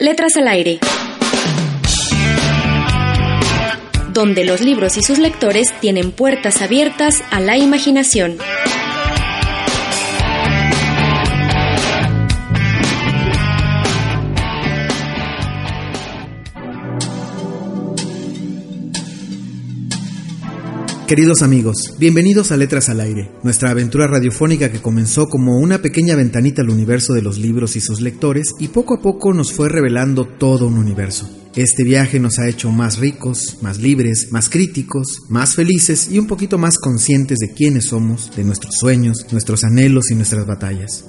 Letras 0.00 0.36
al 0.36 0.46
aire. 0.46 0.78
Donde 4.12 4.44
los 4.44 4.60
libros 4.60 4.96
y 4.96 5.02
sus 5.02 5.18
lectores 5.18 5.74
tienen 5.80 6.12
puertas 6.12 6.62
abiertas 6.62 7.20
a 7.32 7.40
la 7.40 7.56
imaginación. 7.56 8.38
Queridos 21.08 21.40
amigos, 21.40 21.94
bienvenidos 21.98 22.52
a 22.52 22.58
Letras 22.58 22.90
al 22.90 23.00
Aire, 23.00 23.30
nuestra 23.42 23.70
aventura 23.70 24.06
radiofónica 24.06 24.70
que 24.70 24.82
comenzó 24.82 25.30
como 25.30 25.58
una 25.58 25.80
pequeña 25.80 26.14
ventanita 26.14 26.60
al 26.60 26.68
universo 26.68 27.14
de 27.14 27.22
los 27.22 27.38
libros 27.38 27.76
y 27.76 27.80
sus 27.80 28.02
lectores 28.02 28.52
y 28.58 28.68
poco 28.68 28.92
a 28.92 29.00
poco 29.00 29.32
nos 29.32 29.54
fue 29.54 29.70
revelando 29.70 30.26
todo 30.26 30.66
un 30.66 30.76
universo. 30.76 31.26
Este 31.56 31.82
viaje 31.82 32.20
nos 32.20 32.38
ha 32.38 32.46
hecho 32.46 32.70
más 32.70 32.98
ricos, 32.98 33.56
más 33.62 33.78
libres, 33.78 34.28
más 34.32 34.50
críticos, 34.50 35.22
más 35.30 35.54
felices 35.54 36.10
y 36.12 36.18
un 36.18 36.26
poquito 36.26 36.58
más 36.58 36.76
conscientes 36.76 37.38
de 37.38 37.54
quiénes 37.54 37.86
somos, 37.86 38.30
de 38.36 38.44
nuestros 38.44 38.74
sueños, 38.78 39.24
nuestros 39.32 39.64
anhelos 39.64 40.10
y 40.10 40.14
nuestras 40.14 40.46
batallas. 40.46 41.06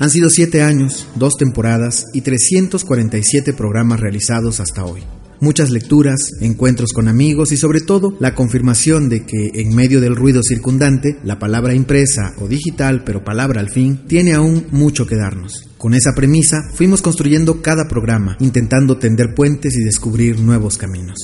Han 0.00 0.10
sido 0.10 0.30
siete 0.30 0.62
años, 0.62 1.06
dos 1.14 1.36
temporadas 1.36 2.06
y 2.12 2.22
347 2.22 3.52
programas 3.52 4.00
realizados 4.00 4.58
hasta 4.58 4.84
hoy 4.84 5.04
muchas 5.40 5.70
lecturas, 5.70 6.32
encuentros 6.40 6.92
con 6.92 7.08
amigos 7.08 7.52
y 7.52 7.56
sobre 7.56 7.80
todo 7.80 8.16
la 8.20 8.34
confirmación 8.34 9.08
de 9.08 9.24
que 9.24 9.50
en 9.54 9.74
medio 9.74 10.00
del 10.00 10.16
ruido 10.16 10.42
circundante, 10.42 11.18
la 11.24 11.38
palabra 11.38 11.74
impresa 11.74 12.34
o 12.38 12.48
digital, 12.48 13.02
pero 13.04 13.24
palabra 13.24 13.60
al 13.60 13.70
fin, 13.70 14.00
tiene 14.06 14.34
aún 14.34 14.66
mucho 14.70 15.06
que 15.06 15.16
darnos. 15.16 15.68
Con 15.78 15.94
esa 15.94 16.14
premisa 16.14 16.62
fuimos 16.74 17.02
construyendo 17.02 17.60
cada 17.62 17.88
programa, 17.88 18.36
intentando 18.40 18.96
tender 18.96 19.34
puentes 19.34 19.74
y 19.76 19.84
descubrir 19.84 20.40
nuevos 20.40 20.78
caminos. 20.78 21.18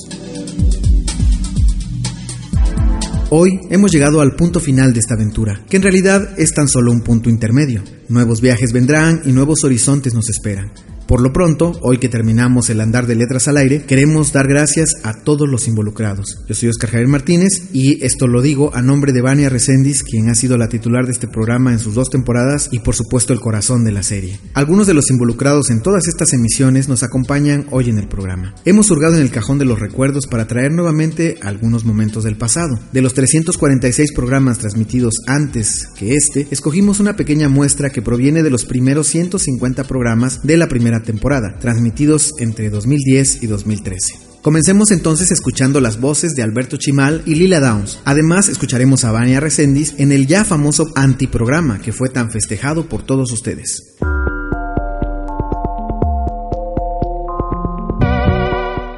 Hoy 3.33 3.61
hemos 3.69 3.93
llegado 3.93 4.19
al 4.19 4.35
punto 4.35 4.59
final 4.59 4.91
de 4.93 4.99
esta 4.99 5.13
aventura, 5.13 5.63
que 5.69 5.77
en 5.77 5.83
realidad 5.83 6.37
es 6.37 6.53
tan 6.53 6.67
solo 6.67 6.91
un 6.91 7.01
punto 7.01 7.29
intermedio. 7.29 7.81
Nuevos 8.09 8.41
viajes 8.41 8.73
vendrán 8.73 9.21
y 9.23 9.31
nuevos 9.31 9.63
horizontes 9.63 10.13
nos 10.13 10.29
esperan. 10.29 10.73
Por 11.11 11.19
lo 11.19 11.33
pronto, 11.33 11.77
hoy 11.81 11.97
que 11.97 12.07
terminamos 12.07 12.69
el 12.69 12.79
andar 12.79 13.05
de 13.05 13.17
letras 13.17 13.49
al 13.49 13.57
aire, 13.57 13.83
queremos 13.83 14.31
dar 14.31 14.47
gracias 14.47 14.93
a 15.03 15.13
todos 15.13 15.45
los 15.45 15.67
involucrados. 15.67 16.37
Yo 16.47 16.55
soy 16.55 16.69
Oscar 16.69 16.91
Javier 16.91 17.09
Martínez 17.09 17.63
y 17.73 18.01
esto 18.05 18.27
lo 18.27 18.41
digo 18.41 18.73
a 18.73 18.81
nombre 18.81 19.11
de 19.11 19.19
Vania 19.19 19.49
Recendis, 19.49 20.03
quien 20.03 20.29
ha 20.29 20.35
sido 20.35 20.57
la 20.57 20.69
titular 20.69 21.05
de 21.05 21.11
este 21.11 21.27
programa 21.27 21.73
en 21.73 21.79
sus 21.79 21.95
dos 21.95 22.09
temporadas 22.09 22.69
y 22.71 22.79
por 22.79 22.95
supuesto 22.95 23.33
el 23.33 23.41
corazón 23.41 23.83
de 23.83 23.91
la 23.91 24.03
serie. 24.03 24.39
Algunos 24.53 24.87
de 24.87 24.93
los 24.93 25.11
involucrados 25.11 25.69
en 25.69 25.81
todas 25.81 26.07
estas 26.07 26.31
emisiones 26.31 26.87
nos 26.87 27.03
acompañan 27.03 27.65
hoy 27.71 27.89
en 27.89 27.97
el 27.97 28.07
programa. 28.07 28.55
Hemos 28.63 28.89
hurgado 28.89 29.17
en 29.17 29.21
el 29.21 29.31
cajón 29.31 29.59
de 29.59 29.65
los 29.65 29.81
recuerdos 29.81 30.27
para 30.27 30.47
traer 30.47 30.71
nuevamente 30.71 31.39
algunos 31.41 31.83
momentos 31.83 32.23
del 32.23 32.37
pasado. 32.37 32.79
De 32.93 33.01
los 33.01 33.13
346 33.15 34.13
programas 34.13 34.59
transmitidos 34.59 35.15
antes 35.27 35.89
que 35.97 36.15
este, 36.15 36.47
escogimos 36.51 37.01
una 37.01 37.17
pequeña 37.17 37.49
muestra 37.49 37.89
que 37.89 38.01
proviene 38.01 38.43
de 38.43 38.49
los 38.49 38.63
primeros 38.63 39.07
150 39.07 39.83
programas 39.83 40.41
de 40.43 40.55
la 40.55 40.69
primera 40.69 41.00
temporada, 41.01 41.57
transmitidos 41.59 42.31
entre 42.39 42.69
2010 42.69 43.43
y 43.43 43.47
2013. 43.47 44.31
Comencemos 44.41 44.89
entonces 44.89 45.29
escuchando 45.29 45.79
las 45.81 46.01
voces 46.01 46.33
de 46.33 46.41
Alberto 46.41 46.77
Chimal 46.77 47.21
y 47.27 47.35
Lila 47.35 47.59
Downs. 47.59 48.01
Además, 48.05 48.49
escucharemos 48.49 49.05
a 49.05 49.11
Vania 49.11 49.39
Recendis 49.39 49.93
en 49.99 50.11
el 50.11 50.25
ya 50.25 50.43
famoso 50.43 50.87
antiprograma 50.95 51.79
que 51.79 51.91
fue 51.91 52.09
tan 52.09 52.31
festejado 52.31 52.87
por 52.87 53.03
todos 53.03 53.31
ustedes. 53.31 53.97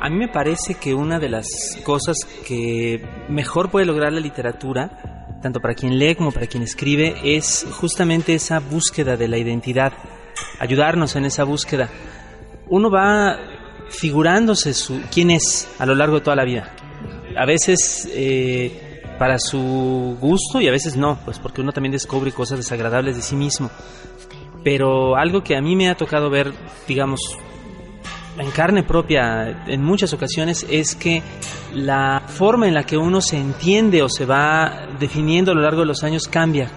A 0.02 0.10
mí 0.10 0.18
me 0.18 0.30
parece 0.30 0.76
que 0.76 0.94
una 0.94 1.20
de 1.20 1.28
las 1.28 1.78
cosas 1.84 2.20
que 2.48 3.04
mejor 3.28 3.70
puede 3.70 3.86
lograr 3.86 4.14
la 4.14 4.22
literatura, 4.22 5.36
tanto 5.42 5.60
para 5.60 5.74
quien 5.74 6.00
lee 6.00 6.16
como 6.16 6.32
para 6.32 6.48
quien 6.48 6.64
escribe, 6.64 7.16
es 7.22 7.66
justamente 7.70 8.34
esa 8.34 8.60
búsqueda 8.60 9.18
de 9.18 9.28
la 9.28 9.38
identidad 9.38 9.92
ayudarnos 10.64 11.16
en 11.16 11.26
esa 11.26 11.44
búsqueda. 11.44 11.90
Uno 12.70 12.90
va 12.90 13.38
figurándose 13.90 14.74
su, 14.74 15.02
quién 15.12 15.30
es 15.32 15.70
a 15.78 15.86
lo 15.86 15.94
largo 15.94 16.16
de 16.16 16.22
toda 16.22 16.36
la 16.36 16.46
vida. 16.46 16.74
A 17.38 17.46
veces 17.46 18.10
eh, 18.14 19.04
para 19.20 19.38
su 19.40 20.18
gusto 20.20 20.62
y 20.62 20.68
a 20.68 20.72
veces 20.72 20.96
no, 20.96 21.20
pues 21.26 21.40
porque 21.40 21.62
uno 21.62 21.72
también 21.72 21.92
descubre 21.92 22.32
cosas 22.32 22.58
desagradables 22.58 23.16
de 23.16 23.22
sí 23.22 23.36
mismo. 23.36 23.70
Pero 24.64 25.18
algo 25.18 25.44
que 25.44 25.58
a 25.58 25.62
mí 25.62 25.76
me 25.76 25.90
ha 25.90 25.96
tocado 25.96 26.30
ver, 26.30 26.54
digamos, 26.88 27.38
en 28.38 28.50
carne 28.52 28.84
propia 28.84 29.66
en 29.68 29.84
muchas 29.84 30.14
ocasiones 30.14 30.66
es 30.70 30.96
que 30.96 31.22
la 31.74 32.24
forma 32.26 32.68
en 32.68 32.74
la 32.74 32.84
que 32.84 32.98
uno 32.98 33.22
se 33.22 33.38
entiende 33.38 34.02
o 34.02 34.10
se 34.10 34.26
va 34.26 34.88
definiendo 35.00 35.52
a 35.52 35.56
lo 35.56 35.62
largo 35.62 35.82
de 35.82 35.88
los 35.88 36.04
años 36.04 36.28
cambia 36.28 36.70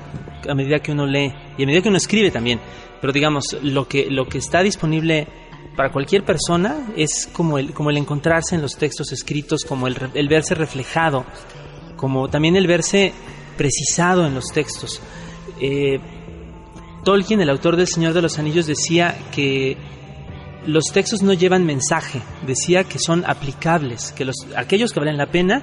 a 0.48 0.54
medida 0.54 0.80
que 0.80 0.92
uno 0.92 1.06
lee 1.06 1.32
y 1.56 1.62
a 1.62 1.66
medida 1.66 1.82
que 1.82 1.88
uno 1.88 1.98
escribe 1.98 2.30
también. 2.30 2.60
Pero 3.00 3.12
digamos, 3.12 3.56
lo 3.62 3.86
que, 3.86 4.10
lo 4.10 4.26
que 4.26 4.38
está 4.38 4.62
disponible 4.62 5.26
para 5.76 5.92
cualquier 5.92 6.24
persona 6.24 6.88
es 6.96 7.28
como 7.32 7.58
el, 7.58 7.72
como 7.72 7.90
el 7.90 7.98
encontrarse 7.98 8.54
en 8.54 8.62
los 8.62 8.76
textos 8.76 9.12
escritos, 9.12 9.64
como 9.64 9.86
el, 9.86 9.96
el 10.14 10.28
verse 10.28 10.54
reflejado, 10.54 11.26
como 11.96 12.28
también 12.28 12.56
el 12.56 12.66
verse 12.66 13.12
precisado 13.56 14.26
en 14.26 14.34
los 14.34 14.46
textos. 14.46 15.00
Eh, 15.60 16.00
Tolkien, 17.04 17.40
el 17.40 17.50
autor 17.50 17.76
del 17.76 17.86
Señor 17.86 18.14
de 18.14 18.22
los 18.22 18.38
Anillos, 18.38 18.66
decía 18.66 19.16
que 19.32 19.76
los 20.66 20.86
textos 20.92 21.22
no 21.22 21.32
llevan 21.32 21.64
mensaje, 21.64 22.20
decía 22.46 22.84
que 22.84 22.98
son 22.98 23.24
aplicables, 23.26 24.12
que 24.12 24.24
los, 24.24 24.34
aquellos 24.56 24.92
que 24.92 25.00
valen 25.00 25.16
la 25.16 25.30
pena, 25.30 25.62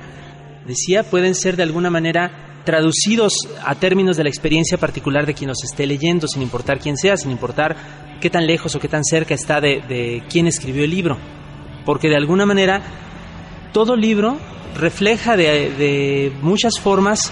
decía, 0.65 1.03
pueden 1.03 1.35
ser 1.35 1.57
de 1.57 1.63
alguna 1.63 1.89
manera 1.89 2.52
traducidos 2.63 3.33
a 3.63 3.75
términos 3.75 4.17
de 4.17 4.23
la 4.23 4.29
experiencia 4.29 4.77
particular 4.77 5.25
de 5.25 5.33
quien 5.33 5.49
nos 5.49 5.63
esté 5.63 5.85
leyendo, 5.85 6.27
sin 6.27 6.41
importar 6.41 6.79
quién 6.79 6.97
sea, 6.97 7.17
sin 7.17 7.31
importar 7.31 7.75
qué 8.21 8.29
tan 8.29 8.47
lejos 8.47 8.75
o 8.75 8.79
qué 8.79 8.87
tan 8.87 9.03
cerca 9.03 9.33
está 9.33 9.59
de, 9.59 9.81
de 9.87 10.23
quién 10.29 10.47
escribió 10.47 10.83
el 10.83 10.91
libro. 10.91 11.17
Porque 11.85 12.07
de 12.07 12.15
alguna 12.15 12.45
manera 12.45 12.81
todo 13.73 13.95
libro 13.95 14.37
refleja 14.75 15.35
de, 15.35 15.71
de, 15.71 16.33
muchas 16.41 16.79
formas 16.79 17.31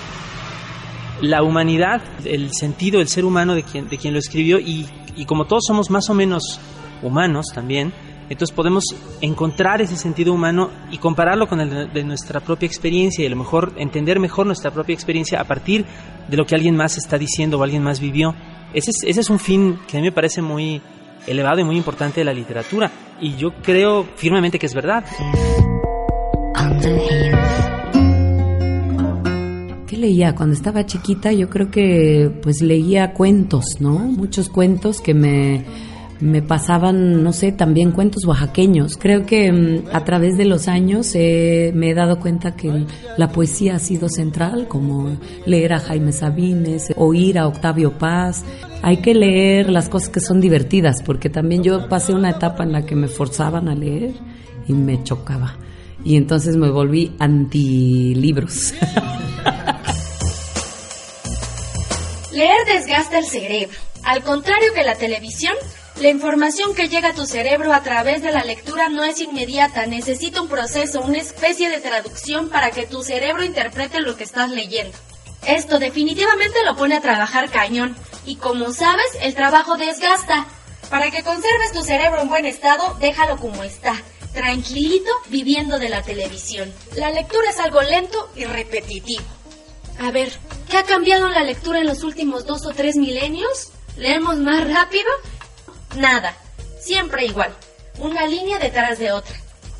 la 1.21 1.43
humanidad, 1.43 2.01
el 2.25 2.51
sentido, 2.51 2.99
el 2.99 3.07
ser 3.07 3.25
humano 3.25 3.55
de 3.55 3.63
quien, 3.63 3.87
de 3.87 3.97
quien 3.97 4.13
lo 4.13 4.19
escribió 4.19 4.59
y, 4.59 4.87
y 5.15 5.25
como 5.25 5.45
todos 5.45 5.63
somos 5.65 5.89
más 5.89 6.09
o 6.09 6.13
menos 6.13 6.59
humanos 7.01 7.47
también, 7.53 7.93
entonces 8.31 8.55
podemos 8.55 8.85
encontrar 9.19 9.81
ese 9.81 9.97
sentido 9.97 10.33
humano 10.33 10.69
y 10.89 10.99
compararlo 10.99 11.49
con 11.49 11.59
el 11.59 11.91
de 11.91 12.03
nuestra 12.05 12.39
propia 12.39 12.65
experiencia 12.65 13.23
y 13.23 13.27
a 13.27 13.29
lo 13.29 13.35
mejor 13.35 13.73
entender 13.75 14.21
mejor 14.21 14.45
nuestra 14.45 14.71
propia 14.71 14.93
experiencia 14.93 15.41
a 15.41 15.43
partir 15.43 15.85
de 16.29 16.37
lo 16.37 16.45
que 16.45 16.55
alguien 16.55 16.77
más 16.77 16.97
está 16.97 17.17
diciendo 17.17 17.59
o 17.59 17.63
alguien 17.63 17.83
más 17.83 17.99
vivió. 17.99 18.33
Ese 18.73 18.91
es, 18.91 19.03
ese 19.03 19.19
es 19.19 19.29
un 19.29 19.37
fin 19.37 19.79
que 19.85 19.97
a 19.97 19.99
mí 19.99 20.07
me 20.07 20.11
parece 20.13 20.41
muy 20.41 20.81
elevado 21.27 21.59
y 21.59 21.65
muy 21.65 21.75
importante 21.75 22.21
de 22.21 22.23
la 22.23 22.31
literatura 22.31 22.89
y 23.19 23.35
yo 23.35 23.51
creo 23.61 24.07
firmemente 24.15 24.57
que 24.57 24.67
es 24.67 24.73
verdad. 24.73 25.03
¿Qué 29.87 29.97
leía? 29.97 30.35
Cuando 30.35 30.55
estaba 30.55 30.85
chiquita 30.85 31.33
yo 31.33 31.49
creo 31.49 31.69
que 31.69 32.31
pues 32.41 32.61
leía 32.61 33.11
cuentos, 33.11 33.65
¿no? 33.81 33.99
Muchos 33.99 34.47
cuentos 34.47 35.01
que 35.01 35.13
me 35.13 35.65
me 36.21 36.41
pasaban, 36.41 37.23
no 37.23 37.33
sé, 37.33 37.51
también 37.51 37.91
cuentos 37.91 38.25
oaxaqueños. 38.25 38.97
Creo 38.97 39.25
que 39.25 39.51
mm, 39.51 39.87
a 39.91 40.03
través 40.05 40.37
de 40.37 40.45
los 40.45 40.67
años 40.67 41.13
me 41.13 41.89
he 41.89 41.93
dado 41.93 42.19
cuenta 42.19 42.55
que 42.55 42.85
la 43.17 43.31
poesía 43.31 43.75
ha 43.75 43.79
sido 43.79 44.07
central, 44.07 44.67
como 44.67 45.17
leer 45.45 45.73
a 45.73 45.79
Jaime 45.79 46.11
Sabines, 46.13 46.93
oír 46.95 47.37
a 47.39 47.47
Octavio 47.47 47.97
Paz. 47.97 48.43
Hay 48.81 48.97
que 48.97 49.13
leer 49.13 49.69
las 49.69 49.89
cosas 49.89 50.09
que 50.09 50.19
son 50.19 50.39
divertidas, 50.39 51.01
porque 51.03 51.29
también 51.29 51.63
yo 51.63 51.89
pasé 51.89 52.13
una 52.13 52.29
etapa 52.29 52.63
en 52.63 52.71
la 52.71 52.85
que 52.85 52.95
me 52.95 53.07
forzaban 53.07 53.67
a 53.67 53.75
leer 53.75 54.13
y 54.67 54.73
me 54.73 55.03
chocaba. 55.03 55.57
Y 56.03 56.15
entonces 56.15 56.55
me 56.55 56.69
volví 56.69 57.13
anti 57.19 58.15
libros. 58.15 58.73
Leer 62.31 62.65
desgasta 62.65 63.19
el 63.19 63.25
cerebro. 63.25 63.77
Al 64.03 64.23
contrario 64.23 64.73
que 64.73 64.83
la 64.83 64.95
televisión, 64.95 65.53
la 66.01 66.09
información 66.09 66.73
que 66.73 66.89
llega 66.89 67.09
a 67.09 67.13
tu 67.13 67.27
cerebro 67.27 67.71
a 67.73 67.83
través 67.83 68.23
de 68.23 68.31
la 68.31 68.43
lectura 68.43 68.89
no 68.89 69.03
es 69.03 69.19
inmediata, 69.19 69.85
necesita 69.85 70.41
un 70.41 70.47
proceso, 70.47 71.01
una 71.01 71.19
especie 71.19 71.69
de 71.69 71.79
traducción 71.79 72.49
para 72.49 72.71
que 72.71 72.87
tu 72.87 73.03
cerebro 73.03 73.43
interprete 73.43 74.01
lo 74.01 74.17
que 74.17 74.23
estás 74.23 74.49
leyendo. 74.49 74.97
Esto 75.45 75.77
definitivamente 75.77 76.63
lo 76.65 76.75
pone 76.75 76.95
a 76.95 77.01
trabajar 77.01 77.51
cañón, 77.51 77.95
y 78.25 78.37
como 78.37 78.73
sabes, 78.73 79.05
el 79.21 79.35
trabajo 79.35 79.77
desgasta. 79.77 80.47
Para 80.89 81.11
que 81.11 81.23
conserves 81.23 81.71
tu 81.71 81.83
cerebro 81.83 82.21
en 82.21 82.29
buen 82.29 82.45
estado, 82.45 82.97
déjalo 82.99 83.37
como 83.37 83.63
está, 83.63 83.93
tranquilito, 84.33 85.11
viviendo 85.29 85.77
de 85.77 85.89
la 85.89 86.01
televisión. 86.01 86.73
La 86.95 87.11
lectura 87.11 87.51
es 87.51 87.59
algo 87.59 87.81
lento 87.81 88.27
y 88.35 88.45
repetitivo. 88.45 89.23
A 89.99 90.09
ver, 90.09 90.31
¿qué 90.67 90.77
ha 90.77 90.83
cambiado 90.83 91.29
la 91.29 91.43
lectura 91.43 91.79
en 91.79 91.85
los 91.85 92.03
últimos 92.03 92.47
dos 92.47 92.65
o 92.65 92.71
tres 92.71 92.95
milenios? 92.95 93.69
¿Leemos 93.97 94.37
más 94.37 94.67
rápido? 94.67 95.09
Nada. 95.95 96.35
siempre 96.79 97.25
igual, 97.25 97.53
una 97.99 98.25
línea 98.25 98.57
detrás 98.57 98.97
de 98.97 99.11
otra. 99.11 99.35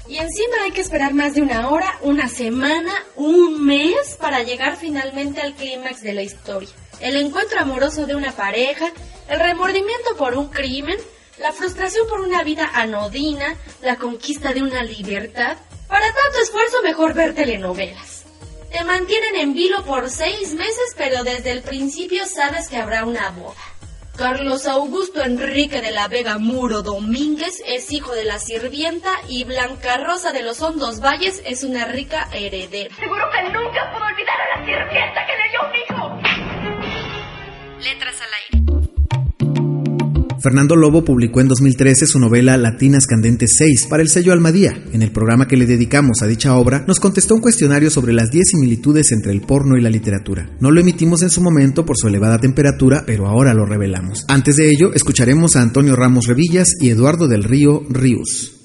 Y 0.08 0.18
encima 0.18 0.64
hay 0.64 0.72
que 0.72 0.82
esperar 0.82 1.14
más 1.14 1.34
de 1.34 1.42
una 1.42 1.70
hora, 1.70 1.98
una 2.02 2.28
semana, 2.28 2.94
un 3.16 3.66
mes 3.66 4.18
para 4.20 4.44
llegar 4.44 4.76
finalmente 4.76 5.42
al 5.42 5.54
clímax 5.56 6.02
de 6.02 6.14
la 6.14 6.22
historia. 6.22 6.70
El 7.00 7.16
encuentro 7.16 7.60
amoroso 7.60 8.06
de 8.06 8.16
una 8.16 8.32
pareja, 8.32 8.92
el 9.30 9.40
remordimiento 9.40 10.16
por 10.18 10.36
un 10.36 10.50
crimen, 10.50 10.98
la 11.40 11.54
frustración 11.54 12.08
por 12.08 12.22
una 12.22 12.44
vida 12.44 12.70
anodina, 12.74 13.56
la 13.82 13.96
conquista 13.96 14.54
de 14.54 14.62
una 14.62 14.84
libertad. 14.84 15.58
Para 15.88 16.06
tanto 16.06 16.40
esfuerzo 16.44 16.82
mejor 16.84 17.14
ver 17.14 17.34
telenovelas. 17.34 18.24
Te 18.72 18.84
mantienen 18.84 19.36
en 19.36 19.54
vilo 19.54 19.84
por 19.84 20.10
seis 20.10 20.54
meses, 20.54 20.94
pero 20.96 21.24
desde 21.24 21.52
el 21.52 21.62
principio 21.62 22.26
sabes 22.26 22.70
que 22.70 22.78
habrá 22.78 23.06
una 23.06 23.30
boda. 23.32 23.56
Carlos 24.18 24.68
Augusto 24.68 25.22
Enrique 25.24 25.82
de 25.82 25.92
la 25.92 26.08
Vega 26.08 26.38
Muro 26.38 26.82
Domínguez 26.82 27.62
es 27.66 27.92
hijo 27.92 28.14
de 28.14 28.24
la 28.24 28.40
sirvienta 28.40 29.10
y 29.28 29.46
Blanca 29.46 29.98
Rosa 29.98 30.32
de 30.32 30.44
los 30.44 30.62
Hondos 30.62 31.02
Valles 31.02 31.42
es 31.46 31.64
una 31.64 31.86
rica 31.86 32.28
heredera. 32.34 32.96
Seguro 32.96 33.24
que 33.32 33.44
nunca 33.44 33.92
puedo 33.92 34.06
olvidar 34.06 34.42
a 34.42 34.60
la 34.60 34.66
sirvienta 34.66 35.26
que 35.26 35.34
le 35.38 35.50
dio 35.50 35.62
un 35.68 35.76
hijo. 35.76 36.22
Letras 37.80 38.16
al 38.22 38.30
aire. 38.34 38.81
Fernando 40.42 40.76
Lobo 40.76 41.06
publicó 41.06 41.40
en 41.40 41.48
2013 41.48 42.08
su 42.08 42.18
novela 42.18 42.58
Latinas 42.58 43.06
Candentes 43.06 43.58
6 43.58 43.86
para 43.88 44.02
el 44.02 44.10
sello 44.10 44.34
Almadía. 44.34 44.74
En 44.92 45.04
el 45.04 45.12
programa 45.12 45.48
que 45.48 45.56
le 45.56 45.68
dedicamos 45.68 46.24
a 46.24 46.28
dicha 46.28 46.56
obra, 46.56 46.84
nos 46.88 47.00
contestó 47.00 47.36
un 47.36 47.42
cuestionario 47.42 47.92
sobre 47.92 48.12
las 48.12 48.32
10 48.32 48.50
similitudes 48.50 49.12
entre 49.12 49.34
el 49.34 49.42
porno 49.42 49.78
y 49.78 49.82
la 49.82 49.92
literatura. 49.92 50.50
No 50.60 50.72
lo 50.72 50.80
emitimos 50.80 51.22
en 51.22 51.30
su 51.30 51.44
momento 51.44 51.86
por 51.86 51.96
su 51.96 52.08
elevada 52.08 52.40
temperatura, 52.40 53.04
pero 53.06 53.28
ahora 53.28 53.54
lo 53.54 53.68
revelamos. 53.68 54.26
Antes 54.30 54.56
de 54.56 54.72
ello, 54.72 54.92
escucharemos 54.96 55.56
a 55.56 55.62
Antonio 55.62 55.96
Ramos 55.96 56.26
Revillas 56.26 56.70
y 56.80 56.90
Eduardo 56.90 57.28
del 57.28 57.44
Río 57.44 57.84
Ríos. 57.88 58.62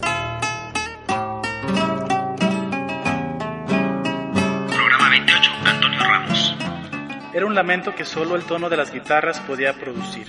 Programa 4.67 5.11
28, 5.11 5.51
Antonio 5.67 5.99
Ramos. 6.01 6.57
Era 7.35 7.45
un 7.45 7.55
lamento 7.55 7.95
que 7.95 8.07
solo 8.07 8.35
el 8.35 8.45
tono 8.45 8.71
de 8.71 8.79
las 8.79 8.91
guitarras 8.91 9.41
podía 9.41 9.75
producir 9.79 10.27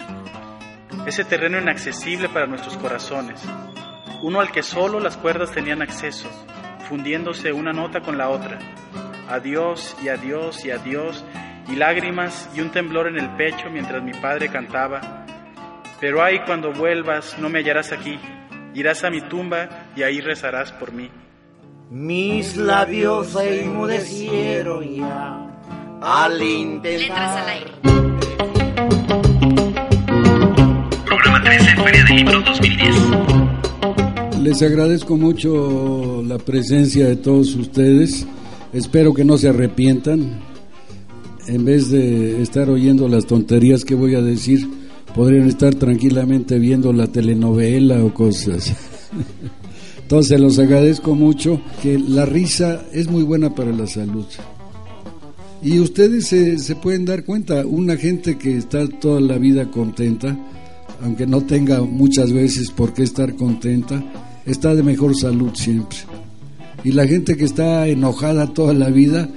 ese 1.07 1.24
terreno 1.24 1.57
inaccesible 1.57 2.27
para 2.27 2.48
nuestros 2.48 2.75
corazones, 2.75 3.42
uno 4.21 4.42
al 4.42 4.51
que 4.51 4.62
solo 4.62 5.00
las 5.00 5.15
cuerdas 5.15 5.51
tenían 5.51 5.81
acceso, 5.81 6.30
fundiéndose 6.89 7.54
una 7.54 7.71
nota 7.71 8.01
con 8.01 8.18
la 8.18 8.27
otra. 8.27 8.59
Adiós 9.30 9.95
y 10.04 10.09
adiós 10.09 10.65
y 10.65 10.71
adiós, 10.71 11.24
y 11.69 11.77
lágrimas 11.77 12.50
y 12.54 12.59
un 12.59 12.71
temblor 12.71 13.07
en 13.07 13.19
el 13.19 13.30
pecho 13.38 13.69
mientras 13.69 14.04
mi 14.04 14.12
padre 14.12 14.50
cantaba. 14.50 15.25
Pero 16.01 16.21
ay, 16.21 16.42
cuando 16.45 16.74
vuelvas, 16.74 17.39
no 17.39 17.48
me 17.48 17.59
hallarás 17.59 17.94
aquí, 17.94 18.19
irás 18.74 19.06
a 19.06 19.09
mi 19.09 19.21
tumba 19.21 19.88
y 19.95 20.04
ahí 20.04 20.19
rezarás 20.19 20.74
por 20.74 20.92
mí. 20.92 21.09
Mis 21.89 22.57
labios 22.57 23.27
se 23.27 23.63
enmudecieron 23.63 24.83
ya 24.83 25.48
al 26.01 26.42
intentar. 26.42 27.00
Letras 27.00 27.36
al 27.38 27.50
aire. 27.50 28.26
13, 31.47 31.75
Feria 31.81 32.03
Libro 32.13 32.41
2010. 32.41 32.95
Les 34.41 34.61
agradezco 34.61 35.15
mucho 35.15 36.21
la 36.27 36.38
presencia 36.39 37.07
de 37.07 37.15
todos 37.15 37.55
ustedes. 37.55 38.27
Espero 38.73 39.13
que 39.13 39.23
no 39.23 39.38
se 39.38 39.47
arrepientan. 39.47 40.41
En 41.47 41.63
vez 41.63 41.89
de 41.89 42.41
estar 42.41 42.69
oyendo 42.69 43.07
las 43.07 43.27
tonterías 43.27 43.85
que 43.85 43.95
voy 43.95 44.15
a 44.15 44.21
decir, 44.21 44.67
podrían 45.15 45.47
estar 45.47 45.73
tranquilamente 45.73 46.59
viendo 46.59 46.91
la 46.91 47.07
telenovela 47.07 48.03
o 48.03 48.13
cosas. 48.13 48.75
Entonces 50.01 50.41
los 50.41 50.59
agradezco 50.59 51.15
mucho 51.15 51.61
que 51.81 51.97
la 51.97 52.25
risa 52.25 52.83
es 52.91 53.07
muy 53.09 53.23
buena 53.23 53.55
para 53.55 53.71
la 53.71 53.88
salud. 53.88 54.25
Y 55.63 55.79
ustedes 55.79 56.27
se, 56.27 56.59
se 56.59 56.75
pueden 56.75 57.05
dar 57.05 57.23
cuenta, 57.23 57.65
una 57.65 57.95
gente 57.95 58.38
que 58.38 58.57
está 58.57 58.85
toda 58.89 59.21
la 59.21 59.38
vida 59.38 59.71
contenta, 59.71 60.38
aunque 61.01 61.27
no 61.27 61.41
tenga 61.41 61.81
muchas 61.81 62.31
veces 62.31 62.71
por 62.71 62.94
qué 62.94 63.03
estar 63.03 63.35
contenta, 63.35 64.03
está 64.45 64.75
de 64.75 64.83
mejor 64.83 65.15
salud 65.15 65.51
siempre. 65.53 65.97
Y 66.83 66.91
la 66.91 67.07
gente 67.07 67.35
que 67.35 67.45
está 67.45 67.88
enojada 67.88 68.53
toda 68.53 68.73
la 68.73 68.89
vida, 68.89 69.29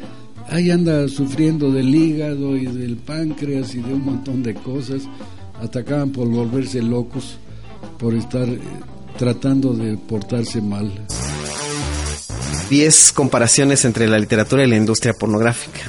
ahí 0.49 0.71
anda 0.71 1.09
sufriendo 1.09 1.71
del 1.71 1.95
hígado 1.95 2.57
y 2.57 2.67
del 2.67 2.97
páncreas 2.97 3.75
y 3.75 3.81
de 3.81 3.95
un 3.95 4.05
montón 4.05 4.43
de 4.43 4.55
cosas, 4.55 5.03
atacaban 5.61 6.11
por 6.11 6.29
volverse 6.29 6.83
locos, 6.83 7.39
por 7.99 8.15
estar 8.15 8.49
eh, 8.49 8.59
tratando 9.19 9.75
de 9.75 9.97
portarse 9.97 10.61
mal. 10.61 10.91
10 12.69 13.13
comparaciones 13.13 13.85
entre 13.85 14.07
la 14.09 14.19
literatura 14.19 14.65
y 14.65 14.69
la 14.69 14.77
industria 14.77 15.13
pornográfica. 15.13 15.81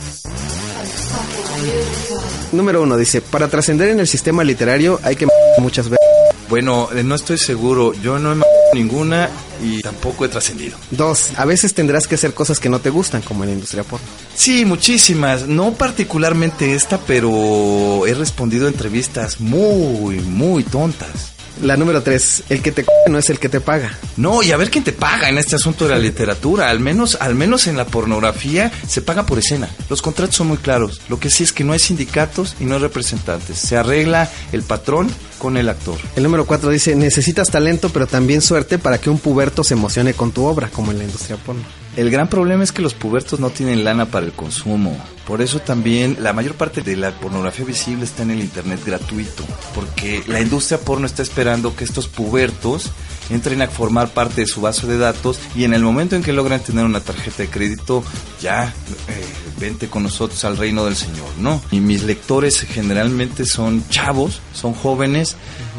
Número 2.52 2.82
uno 2.82 2.98
dice, 2.98 3.22
para 3.22 3.48
trascender 3.48 3.90
en 3.90 4.00
el 4.00 4.08
sistema 4.08 4.44
literario 4.44 5.00
hay 5.04 5.16
que 5.16 5.28
muchas 5.62 5.90
veces. 5.90 6.06
Bueno, 6.50 6.90
eh, 6.94 7.04
no 7.04 7.16
estoy 7.16 7.38
seguro. 7.38 7.94
Yo 7.94 8.20
no 8.20 8.34
he 8.34 8.42
ninguna 8.74 9.30
y 9.64 9.82
tampoco 9.82 10.26
he 10.26 10.30
trascendido. 10.30 10.78
Dos, 10.92 11.32
a 11.38 11.46
veces 11.46 11.74
tendrás 11.74 12.08
que 12.08 12.16
hacer 12.16 12.34
cosas 12.34 12.60
que 12.60 12.70
no 12.70 12.80
te 12.80 12.90
gustan, 12.90 13.22
como 13.22 13.44
en 13.44 13.50
la 13.50 13.54
industria 13.54 13.84
porno. 13.84 14.06
Sí, 14.36 14.66
muchísimas. 14.66 15.48
No 15.48 15.74
particularmente 15.74 16.74
esta, 16.74 16.98
pero 17.00 18.06
he 18.06 18.14
respondido 18.14 18.68
a 18.68 18.70
entrevistas 18.70 19.40
muy, 19.40 20.20
muy 20.20 20.64
tontas. 20.64 21.34
La 21.62 21.78
número 21.78 22.02
tres, 22.02 22.44
el 22.50 22.62
que 22.62 22.72
te 22.72 22.84
c- 22.84 22.90
no 23.08 23.20
es 23.20 23.30
el 23.30 23.38
que 23.40 23.48
te 23.50 23.62
paga. 23.62 23.96
No, 24.18 24.42
y 24.42 24.52
a 24.52 24.58
ver 24.58 24.72
quién 24.72 24.84
te 24.84 24.92
paga 24.94 25.30
en 25.30 25.38
este 25.38 25.56
asunto 25.56 25.86
de 25.86 25.92
la 25.92 26.00
literatura. 26.00 26.70
Al 26.70 26.80
menos, 26.80 27.18
al 27.22 27.36
menos 27.36 27.68
en 27.68 27.78
la 27.78 27.86
pornografía 27.86 28.72
se 28.88 29.02
paga 29.02 29.26
por 29.26 29.38
escena. 29.40 29.70
Los 29.90 30.02
contratos 30.02 30.36
son 30.36 30.48
muy 30.48 30.58
claros. 30.58 31.02
Lo 31.08 31.20
que 31.20 31.30
sí 31.30 31.44
es 31.44 31.54
que 31.54 31.64
no 31.64 31.74
hay 31.74 31.80
sindicatos 31.80 32.56
y 32.60 32.64
no 32.66 32.76
hay 32.76 32.82
representantes. 32.82 33.60
Se 33.60 33.78
arregla 33.78 34.30
el 34.52 34.64
patrón 34.64 35.08
con 35.38 35.56
el 35.58 35.70
actor. 35.70 35.98
El 36.16 36.24
número 36.24 36.46
cuatro 36.46 36.70
dice, 36.72 36.96
necesitas 36.96 37.50
talento, 37.50 37.90
pero 37.90 38.08
también 38.08 38.42
suerte 38.42 38.78
para 38.80 38.98
que 39.00 39.10
un 39.10 39.20
puberto 39.20 39.64
se 39.64 39.76
emocione 39.76 40.14
con 40.14 40.32
tu 40.32 40.46
obra, 40.46 40.70
como 40.70 40.92
en 40.92 40.98
la 40.98 41.04
industria 41.04 41.38
porno. 41.38 41.64
El 41.96 42.10
gran 42.10 42.30
problema 42.30 42.64
es 42.64 42.72
que 42.72 42.82
los 42.82 42.94
pubertos 42.94 43.40
no 43.40 43.50
tienen 43.50 43.84
lana 43.84 44.06
para 44.06 44.26
el 44.26 44.32
consumo. 44.32 44.98
Por 45.26 45.42
eso 45.42 45.60
también 45.60 46.18
la 46.22 46.34
mayor 46.34 46.56
parte 46.56 46.82
de 46.82 46.96
la 46.96 47.12
pornografía 47.12 47.66
visible 47.66 48.06
está 48.06 48.24
en 48.24 48.32
el 48.32 48.40
internet 48.40 48.80
gratuito. 48.86 49.44
Porque 49.76 50.24
la 50.28 50.40
industria 50.40 50.80
porno 50.80 51.06
está 51.06 51.22
esperando 51.22 51.76
que 51.76 51.84
estos 51.84 52.08
pubertos 52.08 52.92
entren 53.30 53.62
a 53.62 53.68
formar 53.68 54.10
parte 54.10 54.42
de 54.42 54.48
su 54.48 54.62
base 54.62 54.88
de 54.88 54.98
datos 54.98 55.40
y 55.56 55.64
en 55.64 55.74
el 55.74 55.84
momento 55.84 56.16
en 56.16 56.24
que 56.24 56.34
logran 56.34 56.62
tener 56.62 56.86
una 56.86 57.02
tarjeta 57.02 57.44
de 57.44 57.50
crédito, 57.50 58.04
ya 58.42 58.74
eh, 59.08 59.26
vente 59.60 59.88
con 59.88 60.04
nosotros 60.04 60.44
al 60.44 60.58
reino 60.58 60.86
del 60.86 60.96
Señor, 60.96 61.28
¿no? 61.40 61.62
Y 61.72 61.80
mis 61.80 62.04
lectores 62.04 62.60
generalmente 62.62 63.46
son 63.46 63.88
chavos, 63.90 64.42
son 64.54 64.74
jóvenes, 64.74 65.36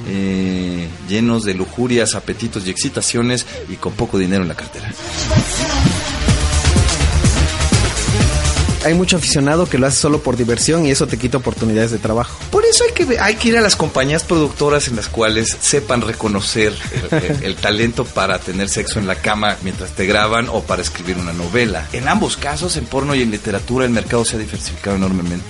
eh, 0.09 0.89
llenos 1.09 1.45
de 1.45 1.55
lujurias, 1.55 2.15
apetitos 2.15 2.67
y 2.67 2.71
excitaciones 2.71 3.47
y 3.69 3.77
con 3.77 3.93
poco 3.93 4.19
dinero 4.19 4.43
en 4.43 4.49
la 4.49 4.57
cartera. 4.57 4.93
Hay 8.85 8.95
mucho 8.95 9.17
aficionado 9.17 9.69
que 9.69 9.79
lo 9.79 9.87
hace 9.87 9.99
solo 10.01 10.23
por 10.23 10.37
diversión 10.37 10.85
y 10.85 10.91
eso 10.91 11.07
te 11.07 11.17
quita 11.17 11.39
oportunidades 11.39 11.93
de 11.93 11.99
trabajo. 11.99 12.37
Por 12.51 12.65
eso 12.65 12.83
hay 12.85 12.93
que, 12.93 13.19
hay 13.21 13.37
que 13.37 13.49
ir 13.51 13.57
a 13.57 13.61
las 13.61 13.77
compañías 13.77 14.25
productoras 14.25 14.89
en 14.89 14.97
las 14.97 15.07
cuales 15.09 15.57
sepan 15.61 16.01
reconocer 16.01 16.73
el, 17.13 17.45
el- 17.45 17.55
talento 17.57 18.05
para 18.05 18.41
tener 18.41 18.69
sexo 18.69 18.99
en 18.99 19.07
la 19.07 19.15
cama 19.15 19.57
mientras 19.63 19.91
te 19.91 20.05
graban 20.05 20.49
o 20.51 20.63
para 20.63 20.83
escribir 20.83 21.17
una 21.17 21.33
novela. 21.33 21.87
En 21.93 22.09
ambos 22.09 22.37
casos, 22.37 22.77
en 22.77 22.85
porno 22.87 23.15
y 23.15 23.23
en 23.23 23.31
literatura, 23.31 23.85
el 23.85 23.93
mercado 23.93 24.25
se 24.25 24.35
ha 24.35 24.41
diversificado 24.41 24.97
enormemente. 24.97 25.47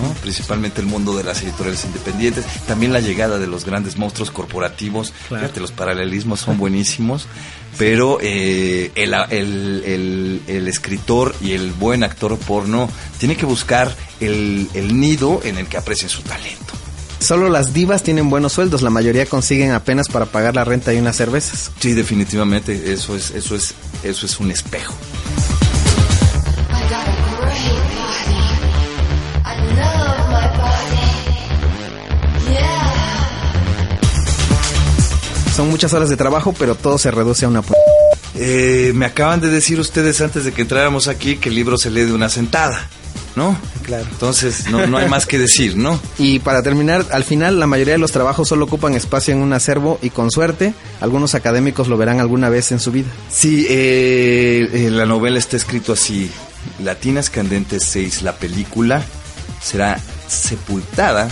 ¿No? 0.00 0.12
Principalmente 0.22 0.80
el 0.80 0.86
mundo 0.86 1.16
de 1.16 1.24
las 1.24 1.42
editoriales 1.42 1.84
independientes, 1.84 2.44
también 2.66 2.92
la 2.92 3.00
llegada 3.00 3.38
de 3.38 3.46
los 3.46 3.64
grandes 3.64 3.96
monstruos 3.96 4.30
corporativos. 4.30 5.12
Fíjate, 5.28 5.60
los 5.60 5.72
paralelismos 5.72 6.40
son 6.40 6.58
buenísimos, 6.58 7.26
pero 7.78 8.18
eh, 8.20 8.90
el, 8.94 9.14
el- 9.30 9.82
el- 9.86 10.42
el 10.46 10.68
escritor 10.68 11.34
y 11.40 11.52
el 11.52 11.72
buen 11.72 12.02
actor 12.04 12.36
porno 12.38 12.88
tiene 13.18 13.36
que 13.36 13.46
buscar 13.46 13.94
el, 14.20 14.68
el 14.74 14.98
nido 15.00 15.40
en 15.44 15.58
el 15.58 15.66
que 15.66 15.76
aprecien 15.76 16.08
su 16.10 16.22
talento. 16.22 16.74
Solo 17.18 17.48
las 17.48 17.72
divas 17.72 18.02
tienen 18.02 18.28
buenos 18.28 18.52
sueldos, 18.52 18.82
la 18.82 18.90
mayoría 18.90 19.24
consiguen 19.24 19.70
apenas 19.72 20.08
para 20.08 20.26
pagar 20.26 20.54
la 20.54 20.64
renta 20.64 20.92
y 20.92 20.98
unas 20.98 21.16
cervezas. 21.16 21.70
Sí, 21.80 21.92
definitivamente, 21.94 22.92
eso 22.92 23.16
es, 23.16 23.30
eso 23.30 23.54
es, 23.56 23.74
eso 24.04 24.26
es 24.26 24.38
un 24.38 24.50
espejo. 24.50 24.94
Son 35.56 35.70
muchas 35.70 35.94
horas 35.94 36.10
de 36.10 36.18
trabajo, 36.18 36.54
pero 36.58 36.74
todo 36.74 36.98
se 36.98 37.10
reduce 37.10 37.46
a 37.46 37.48
una... 37.48 37.62
Eh, 38.34 38.92
me 38.94 39.06
acaban 39.06 39.40
de 39.40 39.48
decir 39.48 39.80
ustedes 39.80 40.20
antes 40.20 40.44
de 40.44 40.52
que 40.52 40.60
entráramos 40.60 41.08
aquí 41.08 41.38
que 41.38 41.48
el 41.48 41.54
libro 41.54 41.78
se 41.78 41.88
lee 41.90 42.02
de 42.02 42.12
una 42.12 42.28
sentada. 42.28 42.90
¿no? 43.36 43.58
Claro. 43.82 44.04
Entonces, 44.10 44.68
no, 44.68 44.86
no 44.86 44.98
hay 44.98 45.08
más 45.08 45.24
que 45.24 45.38
decir, 45.38 45.74
¿no? 45.74 45.98
Y 46.18 46.40
para 46.40 46.62
terminar, 46.62 47.06
al 47.10 47.24
final 47.24 47.58
la 47.58 47.66
mayoría 47.66 47.94
de 47.94 47.98
los 47.98 48.12
trabajos 48.12 48.48
solo 48.48 48.66
ocupan 48.66 48.92
espacio 48.92 49.32
en 49.32 49.40
un 49.40 49.54
acervo 49.54 49.98
y 50.02 50.10
con 50.10 50.30
suerte 50.30 50.74
algunos 51.00 51.34
académicos 51.34 51.88
lo 51.88 51.96
verán 51.96 52.20
alguna 52.20 52.50
vez 52.50 52.70
en 52.72 52.78
su 52.78 52.92
vida. 52.92 53.08
Sí, 53.30 53.66
eh, 53.70 54.68
eh, 54.74 54.90
la 54.90 55.06
novela 55.06 55.38
está 55.38 55.56
escrito 55.56 55.94
así. 55.94 56.30
Latinas 56.84 57.30
Candentes 57.30 57.82
6, 57.84 58.20
la 58.20 58.36
película, 58.36 59.02
será 59.62 59.98
sepultada 60.28 61.30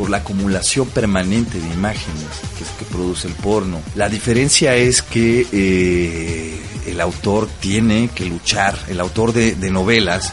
por 0.00 0.08
la 0.08 0.16
acumulación 0.16 0.88
permanente 0.88 1.60
de 1.60 1.66
imágenes 1.74 2.24
que, 2.56 2.64
es 2.64 2.70
que 2.70 2.86
produce 2.86 3.28
el 3.28 3.34
porno. 3.34 3.82
La 3.96 4.08
diferencia 4.08 4.74
es 4.74 5.02
que 5.02 5.46
eh, 5.52 6.58
el 6.86 7.02
autor 7.02 7.50
tiene 7.60 8.08
que 8.14 8.24
luchar, 8.24 8.78
el 8.88 8.98
autor 8.98 9.34
de, 9.34 9.54
novelas, 9.70 10.32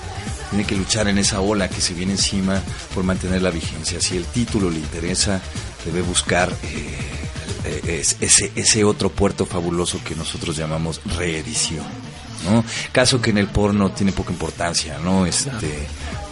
tiene 0.52 0.64
que 0.66 0.78
luchar 0.78 1.10
en 1.10 1.18
esa 1.18 1.42
ola 1.42 1.68
que 1.68 1.82
se 1.82 1.94
viene 1.94 2.14
encima 2.14 2.62
por 2.96 3.04
mantener 3.04 3.42
la 3.42 3.50
vigencia. 3.50 4.00
Si 4.00 4.16
el 4.16 4.24
título 4.24 4.70
le 4.70 4.78
interesa, 4.80 5.42
debe 5.84 6.02
buscar 6.02 6.50
eh, 6.64 6.98
eh, 7.66 8.00
es- 8.00 8.16
ese, 8.22 8.54
ese 8.56 8.86
otro 8.86 9.10
puerto 9.10 9.46
fabuloso 9.46 10.00
que 10.02 10.16
nosotros 10.16 10.56
llamamos 10.56 11.02
reedición. 11.18 11.84
¿no? 12.50 12.64
Caso 12.94 13.20
que 13.22 13.32
en 13.32 13.38
el 13.40 13.48
porno 13.48 13.92
tiene 13.92 14.14
poca 14.14 14.32
importancia, 14.32 14.98
¿no? 15.04 15.26
Este, 15.26 15.50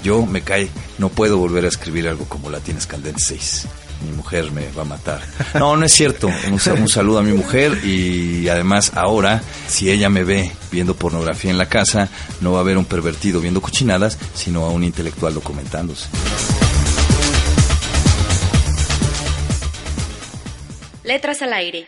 yo 0.06 0.24
me 0.24 0.42
cae, 0.42 0.70
no 1.00 1.10
puedo 1.10 1.40
volver 1.40 1.66
a 1.66 1.68
escribir 1.68 2.08
algo 2.08 2.26
como 2.26 2.52
Latines 2.52 2.86
Candentes 2.86 3.26
6. 3.26 3.68
Mi 4.06 4.12
mujer 4.12 4.52
me 4.52 4.70
va 4.72 4.84
a 4.84 4.86
matar. 4.86 5.20
No, 5.56 5.76
no 5.76 5.84
es 5.84 5.94
cierto. 5.94 6.28
Un, 6.28 6.54
un 6.54 6.88
saludo 6.88 7.18
a 7.18 7.24
mi 7.24 7.34
mujer 7.34 7.84
y 7.84 8.48
además 8.48 8.92
ahora, 8.94 9.42
si 9.68 9.90
ella 9.90 10.10
me 10.10 10.24
ve 10.24 10.52
viendo 10.72 10.96
pornografía 10.96 11.50
en 11.50 11.58
la 11.58 11.70
casa, 11.70 12.10
no 12.40 12.52
va 12.52 12.60
a 12.60 12.62
haber 12.62 12.78
un 12.78 12.86
pervertido 12.86 13.42
viendo 13.42 13.62
cochinadas, 13.62 14.20
sino 14.36 14.66
a 14.66 14.70
un 14.70 14.84
intelectual 14.84 15.34
documentándose. 15.34 16.08
Letras 21.04 21.42
al 21.42 21.54
aire. 21.54 21.88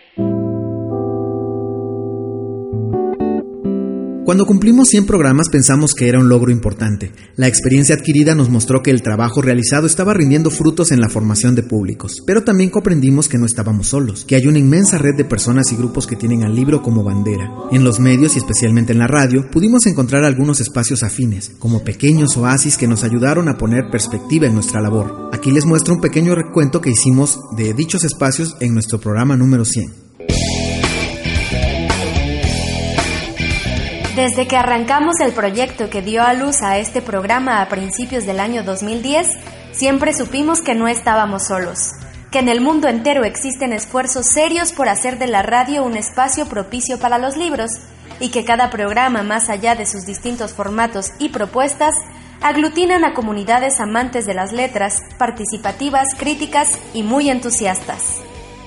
Cuando 4.28 4.46
cumplimos 4.46 4.90
100 4.90 5.06
programas 5.06 5.48
pensamos 5.48 5.94
que 5.94 6.10
era 6.10 6.20
un 6.20 6.28
logro 6.28 6.52
importante. 6.52 7.14
La 7.38 7.48
experiencia 7.48 7.96
adquirida 7.96 8.36
nos 8.36 8.50
mostró 8.50 8.84
que 8.84 8.92
el 8.92 9.02
trabajo 9.02 9.42
realizado 9.42 9.88
estaba 9.88 10.14
rindiendo 10.14 10.50
frutos 10.52 10.92
en 10.92 11.00
la 11.00 11.08
formación 11.08 11.56
de 11.56 11.64
públicos, 11.64 12.22
pero 12.28 12.44
también 12.44 12.70
comprendimos 12.70 13.30
que 13.30 13.38
no 13.38 13.46
estábamos 13.46 13.88
solos, 13.88 14.26
que 14.26 14.36
hay 14.36 14.46
una 14.46 14.60
inmensa 14.60 14.98
red 14.98 15.16
de 15.16 15.24
personas 15.24 15.72
y 15.72 15.78
grupos 15.78 16.08
que 16.08 16.18
tienen 16.18 16.44
al 16.44 16.54
libro 16.54 16.82
como 16.82 17.06
bandera. 17.06 17.50
En 17.72 17.86
los 17.86 18.02
medios 18.02 18.36
y 18.36 18.40
especialmente 18.40 18.92
en 18.92 19.00
la 19.00 19.08
radio 19.08 19.50
pudimos 19.50 19.86
encontrar 19.86 20.26
algunos 20.26 20.60
espacios 20.60 21.04
afines, 21.04 21.54
como 21.58 21.86
pequeños 21.86 22.36
oasis 22.36 22.78
que 22.78 22.90
nos 22.90 23.06
ayudaron 23.06 23.48
a 23.48 23.58
poner 23.58 23.90
perspectiva 23.90 24.46
en 24.46 24.56
nuestra 24.56 24.82
labor. 24.82 25.30
Aquí 25.32 25.52
les 25.52 25.66
muestro 25.66 25.94
un 25.94 26.02
pequeño 26.02 26.36
recuento 26.36 26.82
que 26.82 26.92
hicimos 26.92 27.40
de 27.56 27.74
dichos 27.74 28.04
espacios 28.04 28.58
en 28.60 28.74
nuestro 28.74 29.00
programa 29.00 29.38
número 29.38 29.64
100. 29.64 30.07
Desde 34.18 34.48
que 34.48 34.58
arrancamos 34.58 35.20
el 35.20 35.32
proyecto 35.32 35.92
que 35.92 36.02
dio 36.02 36.24
a 36.24 36.34
luz 36.34 36.64
a 36.64 36.80
este 36.80 37.04
programa 37.04 37.62
a 37.62 37.70
principios 37.70 38.26
del 38.26 38.40
año 38.40 38.64
2010, 38.64 39.28
siempre 39.74 40.12
supimos 40.12 40.60
que 40.60 40.74
no 40.74 40.88
estábamos 40.88 41.46
solos, 41.46 41.92
que 42.32 42.40
en 42.40 42.50
el 42.50 42.60
mundo 42.60 42.88
entero 42.88 43.26
existen 43.26 43.74
esfuerzos 43.74 44.26
serios 44.26 44.74
por 44.74 44.90
hacer 44.90 45.20
de 45.20 45.28
la 45.28 45.44
radio 45.44 45.84
un 45.84 45.96
espacio 45.96 46.48
propicio 46.48 46.98
para 46.98 47.20
los 47.20 47.38
libros 47.38 47.70
y 48.20 48.30
que 48.30 48.44
cada 48.44 48.72
programa, 48.72 49.22
más 49.22 49.52
allá 49.52 49.76
de 49.76 49.86
sus 49.86 50.08
distintos 50.08 50.52
formatos 50.52 51.12
y 51.20 51.30
propuestas, 51.30 51.94
aglutinan 52.42 53.06
a 53.06 53.14
comunidades 53.14 53.80
amantes 53.80 54.26
de 54.26 54.34
las 54.34 54.52
letras, 54.52 55.04
participativas, 55.20 56.16
críticas 56.18 56.72
y 56.96 57.04
muy 57.04 57.30
entusiastas. 57.30 58.24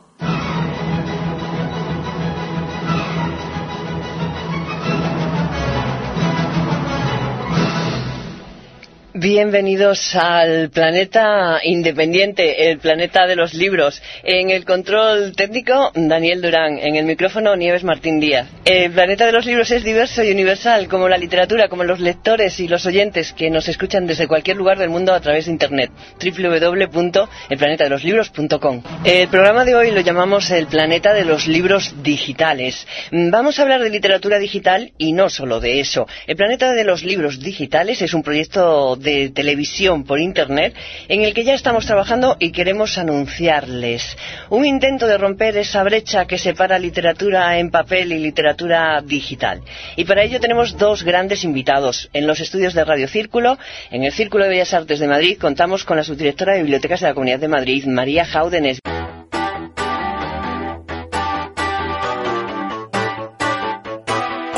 Bienvenidos 9.23 10.15
al 10.17 10.69
planeta 10.69 11.61
independiente, 11.63 12.69
el 12.69 12.79
planeta 12.79 13.25
de 13.25 13.37
los 13.37 13.53
libros. 13.53 14.01
En 14.21 14.49
el 14.49 14.65
control 14.65 15.33
técnico, 15.33 15.93
Daniel 15.95 16.41
Durán. 16.41 16.77
En 16.77 16.97
el 16.97 17.05
micrófono, 17.05 17.55
Nieves 17.55 17.85
Martín 17.85 18.19
Díaz. 18.19 18.49
El 18.65 18.91
planeta 18.91 19.25
de 19.25 19.31
los 19.31 19.45
libros 19.45 19.71
es 19.71 19.85
diverso 19.85 20.25
y 20.25 20.31
universal, 20.31 20.89
como 20.89 21.07
la 21.07 21.17
literatura, 21.17 21.69
como 21.69 21.85
los 21.85 22.01
lectores 22.01 22.59
y 22.59 22.67
los 22.67 22.85
oyentes 22.85 23.31
que 23.31 23.49
nos 23.49 23.69
escuchan 23.69 24.05
desde 24.05 24.27
cualquier 24.27 24.57
lugar 24.57 24.77
del 24.77 24.89
mundo 24.89 25.13
a 25.13 25.21
través 25.21 25.45
de 25.45 25.53
Internet. 25.53 25.89
www.elplanetadeloslibros.com. 26.21 28.83
El 29.05 29.29
programa 29.29 29.63
de 29.63 29.75
hoy 29.75 29.91
lo 29.91 30.01
llamamos 30.01 30.51
el 30.51 30.67
planeta 30.67 31.13
de 31.13 31.23
los 31.23 31.47
libros 31.47 31.95
digitales. 32.03 32.85
Vamos 33.09 33.57
a 33.57 33.61
hablar 33.61 33.83
de 33.83 33.89
literatura 33.89 34.37
digital 34.37 34.91
y 34.97 35.13
no 35.13 35.29
solo 35.29 35.61
de 35.61 35.79
eso. 35.79 36.09
El 36.27 36.35
planeta 36.35 36.73
de 36.73 36.83
los 36.83 37.05
libros 37.05 37.39
digitales 37.39 38.01
es 38.01 38.13
un 38.13 38.21
proyecto 38.21 38.97
de 38.97 39.12
televisión 39.33 40.03
por 40.03 40.19
Internet 40.19 40.75
en 41.07 41.21
el 41.21 41.33
que 41.33 41.43
ya 41.43 41.53
estamos 41.53 41.85
trabajando 41.85 42.37
y 42.39 42.51
queremos 42.51 42.97
anunciarles 42.97 44.17
un 44.49 44.65
intento 44.65 45.07
de 45.07 45.17
romper 45.17 45.57
esa 45.57 45.83
brecha 45.83 46.25
que 46.25 46.37
separa 46.37 46.79
literatura 46.79 47.57
en 47.57 47.71
papel 47.71 48.11
y 48.11 48.19
literatura 48.19 49.01
digital. 49.01 49.61
Y 49.95 50.05
para 50.05 50.23
ello 50.23 50.39
tenemos 50.39 50.77
dos 50.77 51.03
grandes 51.03 51.43
invitados. 51.43 52.09
En 52.13 52.27
los 52.27 52.39
estudios 52.39 52.73
de 52.73 52.85
Radio 52.85 53.07
Círculo, 53.07 53.57
en 53.91 54.03
el 54.03 54.11
Círculo 54.11 54.43
de 54.45 54.51
Bellas 54.51 54.73
Artes 54.73 54.99
de 54.99 55.07
Madrid, 55.07 55.37
contamos 55.39 55.83
con 55.83 55.97
la 55.97 56.03
subdirectora 56.03 56.53
de 56.53 56.59
Bibliotecas 56.59 57.01
de 57.01 57.07
la 57.07 57.13
Comunidad 57.13 57.39
de 57.39 57.47
Madrid, 57.47 57.85
María 57.85 58.25
Jáudenes. 58.25 58.79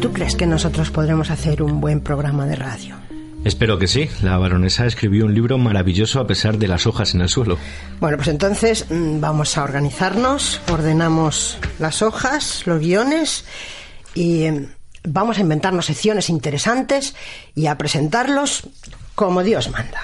¿Tú 0.00 0.12
crees 0.12 0.36
que 0.36 0.46
nosotros 0.46 0.90
podremos 0.90 1.30
hacer 1.30 1.62
un 1.62 1.80
buen 1.80 2.00
programa 2.00 2.46
de 2.46 2.56
radio? 2.56 2.96
Espero 3.44 3.78
que 3.78 3.86
sí. 3.86 4.08
La 4.22 4.38
baronesa 4.38 4.86
escribió 4.86 5.26
un 5.26 5.34
libro 5.34 5.58
maravilloso 5.58 6.20
a 6.20 6.26
pesar 6.26 6.58
de 6.58 6.68
las 6.68 6.86
hojas 6.86 7.14
en 7.14 7.20
el 7.20 7.28
suelo. 7.28 7.58
Bueno, 8.00 8.16
pues 8.16 8.28
entonces 8.28 8.86
mm, 8.90 9.20
vamos 9.20 9.56
a 9.56 9.64
organizarnos, 9.64 10.60
ordenamos 10.70 11.58
las 11.78 12.02
hojas, 12.02 12.66
los 12.66 12.80
guiones 12.80 13.44
y 14.14 14.50
mm, 14.50 14.66
vamos 15.04 15.38
a 15.38 15.42
inventarnos 15.42 15.86
secciones 15.86 16.30
interesantes 16.30 17.14
y 17.54 17.66
a 17.66 17.76
presentarlos 17.76 18.68
como 19.14 19.42
Dios 19.42 19.70
manda. 19.70 20.00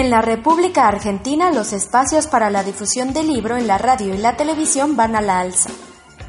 En 0.00 0.08
la 0.08 0.22
República 0.22 0.88
Argentina 0.88 1.52
los 1.52 1.74
espacios 1.74 2.26
para 2.26 2.48
la 2.48 2.62
difusión 2.62 3.12
del 3.12 3.26
libro 3.26 3.58
en 3.58 3.66
la 3.66 3.76
radio 3.76 4.14
y 4.14 4.16
la 4.16 4.34
televisión 4.34 4.96
van 4.96 5.14
a 5.14 5.20
la 5.20 5.40
alza. 5.40 5.68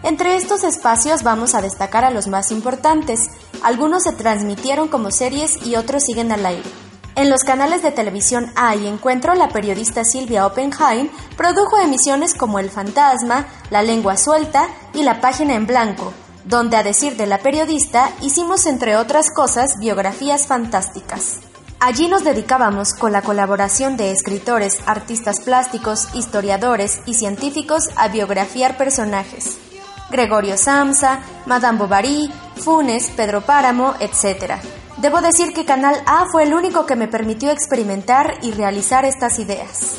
Entre 0.04 0.36
estos 0.36 0.66
espacios 0.66 1.24
vamos 1.24 1.56
a 1.56 1.62
destacar 1.62 2.04
a 2.04 2.12
los 2.12 2.28
más 2.28 2.52
importantes. 2.52 3.30
Algunos 3.64 4.04
se 4.04 4.12
transmitieron 4.12 4.90
como 4.90 5.10
series 5.10 5.66
y 5.66 5.78
otros 5.78 6.04
siguen 6.04 6.34
al 6.34 6.46
aire. 6.46 6.70
En 7.16 7.30
los 7.30 7.44
canales 7.46 7.82
de 7.82 7.92
televisión 7.92 8.52
A 8.58 8.76
y 8.76 8.88
Encuentro, 8.88 9.36
la 9.36 9.48
periodista 9.48 10.04
Silvia 10.04 10.46
Oppenheim 10.46 11.08
produjo 11.38 11.80
emisiones 11.80 12.34
como 12.34 12.60
El 12.60 12.72
Fantasma, 12.72 13.48
La 13.70 13.84
Lengua 13.84 14.18
Suelta 14.18 14.68
y 14.94 15.04
La 15.04 15.22
Página 15.22 15.56
en 15.56 15.66
Blanco, 15.66 16.12
donde 16.44 16.76
a 16.76 16.84
decir 16.84 17.16
de 17.16 17.26
la 17.26 17.38
periodista 17.38 18.12
hicimos 18.20 18.66
entre 18.66 18.98
otras 18.98 19.28
cosas 19.34 19.80
biografías 19.80 20.46
fantásticas. 20.46 21.51
Allí 21.84 22.08
nos 22.08 22.24
dedicábamos 22.24 22.94
con 22.94 23.12
la 23.12 23.24
colaboración 23.24 23.98
de 23.98 24.12
escritores, 24.12 24.82
artistas 24.86 25.42
plásticos, 25.44 26.10
historiadores 26.14 27.02
y 27.08 27.16
científicos 27.16 27.90
a 27.96 28.08
biografiar 28.08 28.78
personajes. 28.78 29.58
Gregorio 30.12 30.58
Samsa, 30.58 31.22
Madame 31.48 31.80
Bovary, 31.80 32.32
Funes, 32.58 33.10
Pedro 33.10 33.42
Páramo, 33.42 33.96
etc. 34.00 34.62
Debo 34.98 35.22
decir 35.22 35.54
que 35.54 35.66
Canal 35.66 35.96
A 36.06 36.28
fue 36.32 36.44
el 36.44 36.54
único 36.54 36.86
que 36.86 36.96
me 36.96 37.08
permitió 37.08 37.50
experimentar 37.50 38.36
y 38.44 38.52
realizar 38.52 39.04
estas 39.04 39.40
ideas. 39.40 39.96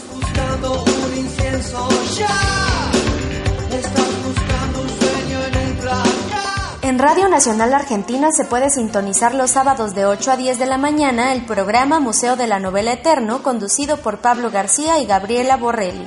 En 6.92 6.98
Radio 6.98 7.26
Nacional 7.30 7.72
Argentina 7.72 8.28
se 8.32 8.44
puede 8.44 8.68
sintonizar 8.68 9.34
los 9.34 9.52
sábados 9.52 9.94
de 9.94 10.04
8 10.04 10.32
a 10.32 10.36
10 10.36 10.58
de 10.58 10.66
la 10.66 10.76
mañana 10.76 11.32
el 11.32 11.42
programa 11.46 12.00
Museo 12.00 12.36
de 12.36 12.46
la 12.46 12.58
Novela 12.58 12.92
Eterno 12.92 13.42
conducido 13.42 13.96
por 13.96 14.18
Pablo 14.18 14.50
García 14.50 14.98
y 14.98 15.06
Gabriela 15.06 15.56
Borrelli. 15.56 16.06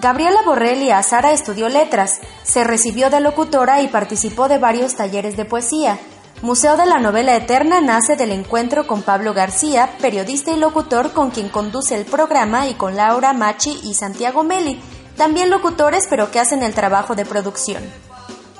Gabriela 0.00 0.42
Borrelli 0.46 0.92
Azara 0.92 1.32
estudió 1.32 1.68
letras, 1.68 2.20
se 2.44 2.62
recibió 2.62 3.10
de 3.10 3.18
locutora 3.18 3.82
y 3.82 3.88
participó 3.88 4.46
de 4.46 4.58
varios 4.58 4.94
talleres 4.94 5.36
de 5.36 5.46
poesía. 5.46 5.98
Museo 6.42 6.76
de 6.76 6.86
la 6.86 7.00
Novela 7.00 7.34
Eterna 7.34 7.80
nace 7.80 8.14
del 8.14 8.30
encuentro 8.30 8.86
con 8.86 9.02
Pablo 9.02 9.34
García, 9.34 9.90
periodista 10.00 10.52
y 10.52 10.60
locutor 10.60 11.10
con 11.10 11.32
quien 11.32 11.48
conduce 11.48 11.96
el 11.96 12.04
programa 12.04 12.68
y 12.68 12.74
con 12.74 12.94
Laura 12.94 13.32
Machi 13.32 13.80
y 13.82 13.94
Santiago 13.94 14.44
Meli, 14.44 14.80
también 15.16 15.50
locutores 15.50 16.06
pero 16.08 16.30
que 16.30 16.38
hacen 16.38 16.62
el 16.62 16.72
trabajo 16.72 17.16
de 17.16 17.26
producción. 17.26 17.82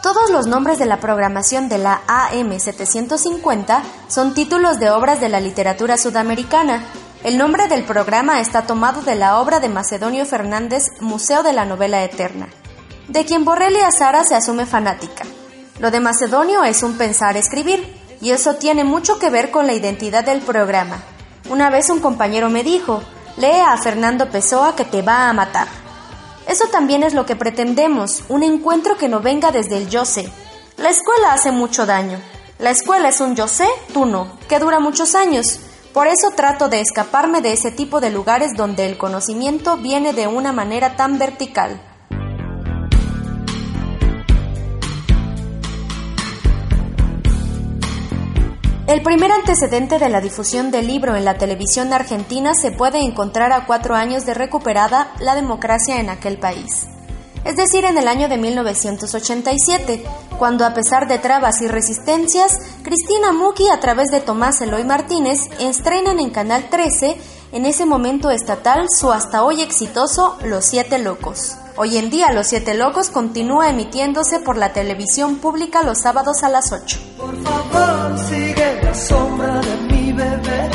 Todos 0.04 0.28
los 0.28 0.46
nombres 0.46 0.78
de 0.78 0.84
la 0.84 1.00
programación 1.00 1.70
de 1.70 1.78
la 1.78 2.02
AM750 2.08 3.80
son 4.06 4.34
títulos 4.34 4.78
de 4.78 4.90
obras 4.90 5.18
de 5.18 5.30
la 5.30 5.40
literatura 5.40 5.96
sudamericana. 5.96 6.84
El 7.22 7.38
nombre 7.38 7.68
del 7.68 7.84
programa 7.84 8.38
está 8.42 8.66
tomado 8.66 9.00
de 9.00 9.14
la 9.14 9.40
obra 9.40 9.60
de 9.60 9.70
Macedonio 9.70 10.26
Fernández 10.26 10.82
Museo 11.00 11.42
de 11.42 11.54
la 11.54 11.64
Novela 11.64 12.04
Eterna, 12.04 12.48
de 13.08 13.24
quien 13.24 13.46
Borrelli 13.46 13.80
Azara 13.80 14.24
se 14.24 14.34
asume 14.34 14.66
fanática. 14.66 15.24
Lo 15.78 15.90
de 15.90 16.00
Macedonio 16.00 16.64
es 16.64 16.82
un 16.82 16.98
pensar 16.98 17.38
escribir, 17.38 17.90
y 18.20 18.32
eso 18.32 18.56
tiene 18.56 18.84
mucho 18.84 19.18
que 19.18 19.30
ver 19.30 19.50
con 19.50 19.66
la 19.66 19.72
identidad 19.72 20.22
del 20.22 20.42
programa. 20.42 21.02
Una 21.48 21.70
vez 21.70 21.88
un 21.88 22.00
compañero 22.00 22.50
me 22.50 22.62
dijo, 22.62 23.02
lee 23.38 23.62
a 23.66 23.78
Fernando 23.78 24.28
Pessoa 24.28 24.76
que 24.76 24.84
te 24.84 25.00
va 25.00 25.30
a 25.30 25.32
matar. 25.32 25.83
Eso 26.46 26.66
también 26.68 27.02
es 27.02 27.14
lo 27.14 27.26
que 27.26 27.36
pretendemos, 27.36 28.24
un 28.28 28.42
encuentro 28.42 28.96
que 28.96 29.08
no 29.08 29.20
venga 29.20 29.50
desde 29.50 29.78
el 29.78 29.88
yo 29.88 30.04
sé. 30.04 30.30
La 30.76 30.90
escuela 30.90 31.32
hace 31.32 31.52
mucho 31.52 31.86
daño. 31.86 32.18
La 32.58 32.70
escuela 32.70 33.08
es 33.08 33.20
un 33.20 33.34
yo 33.34 33.48
sé, 33.48 33.66
tú 33.92 34.06
no, 34.06 34.38
que 34.48 34.58
dura 34.58 34.78
muchos 34.78 35.14
años. 35.14 35.60
Por 35.92 36.08
eso 36.08 36.30
trato 36.34 36.68
de 36.68 36.80
escaparme 36.80 37.40
de 37.40 37.52
ese 37.52 37.70
tipo 37.70 38.00
de 38.00 38.10
lugares 38.10 38.56
donde 38.56 38.86
el 38.86 38.98
conocimiento 38.98 39.76
viene 39.76 40.12
de 40.12 40.26
una 40.26 40.52
manera 40.52 40.96
tan 40.96 41.18
vertical. 41.18 41.80
El 48.86 49.02
primer 49.02 49.32
antecedente 49.32 49.98
de 49.98 50.10
la 50.10 50.20
difusión 50.20 50.70
del 50.70 50.86
libro 50.86 51.16
en 51.16 51.24
la 51.24 51.38
televisión 51.38 51.90
argentina 51.94 52.52
se 52.54 52.70
puede 52.70 53.00
encontrar 53.00 53.50
a 53.50 53.64
cuatro 53.64 53.94
años 53.94 54.26
de 54.26 54.34
recuperada 54.34 55.10
la 55.20 55.34
democracia 55.34 56.00
en 56.00 56.10
aquel 56.10 56.38
país. 56.38 56.86
Es 57.46 57.56
decir, 57.56 57.86
en 57.86 57.96
el 57.96 58.06
año 58.06 58.28
de 58.28 58.36
1987, 58.36 60.04
cuando 60.38 60.66
a 60.66 60.74
pesar 60.74 61.08
de 61.08 61.18
trabas 61.18 61.62
y 61.62 61.68
resistencias, 61.68 62.58
Cristina 62.82 63.32
Muki 63.32 63.70
a 63.70 63.80
través 63.80 64.10
de 64.10 64.20
Tomás 64.20 64.60
Eloy 64.60 64.84
Martínez 64.84 65.48
estrenan 65.60 66.20
en 66.20 66.28
Canal 66.28 66.68
13, 66.68 67.16
en 67.52 67.64
ese 67.64 67.86
momento 67.86 68.30
estatal, 68.30 68.88
su 68.90 69.10
hasta 69.12 69.44
hoy 69.44 69.62
exitoso 69.62 70.36
Los 70.44 70.66
Siete 70.66 70.98
Locos. 70.98 71.56
Hoy 71.76 71.96
en 71.96 72.08
día 72.08 72.30
Los 72.32 72.46
Siete 72.46 72.74
Locos 72.74 73.10
continúa 73.10 73.68
emitiéndose 73.68 74.38
por 74.38 74.56
la 74.56 74.72
televisión 74.72 75.38
pública 75.38 75.82
los 75.82 76.02
sábados 76.02 76.44
a 76.44 76.48
las 76.48 76.70
8. 76.70 77.00
Por 77.18 77.36
favor, 77.42 78.18
sigue 78.28 78.80
la 78.80 78.94
sombra 78.94 79.60
de 79.60 79.76
mi 79.88 80.12
bebé. 80.12 80.70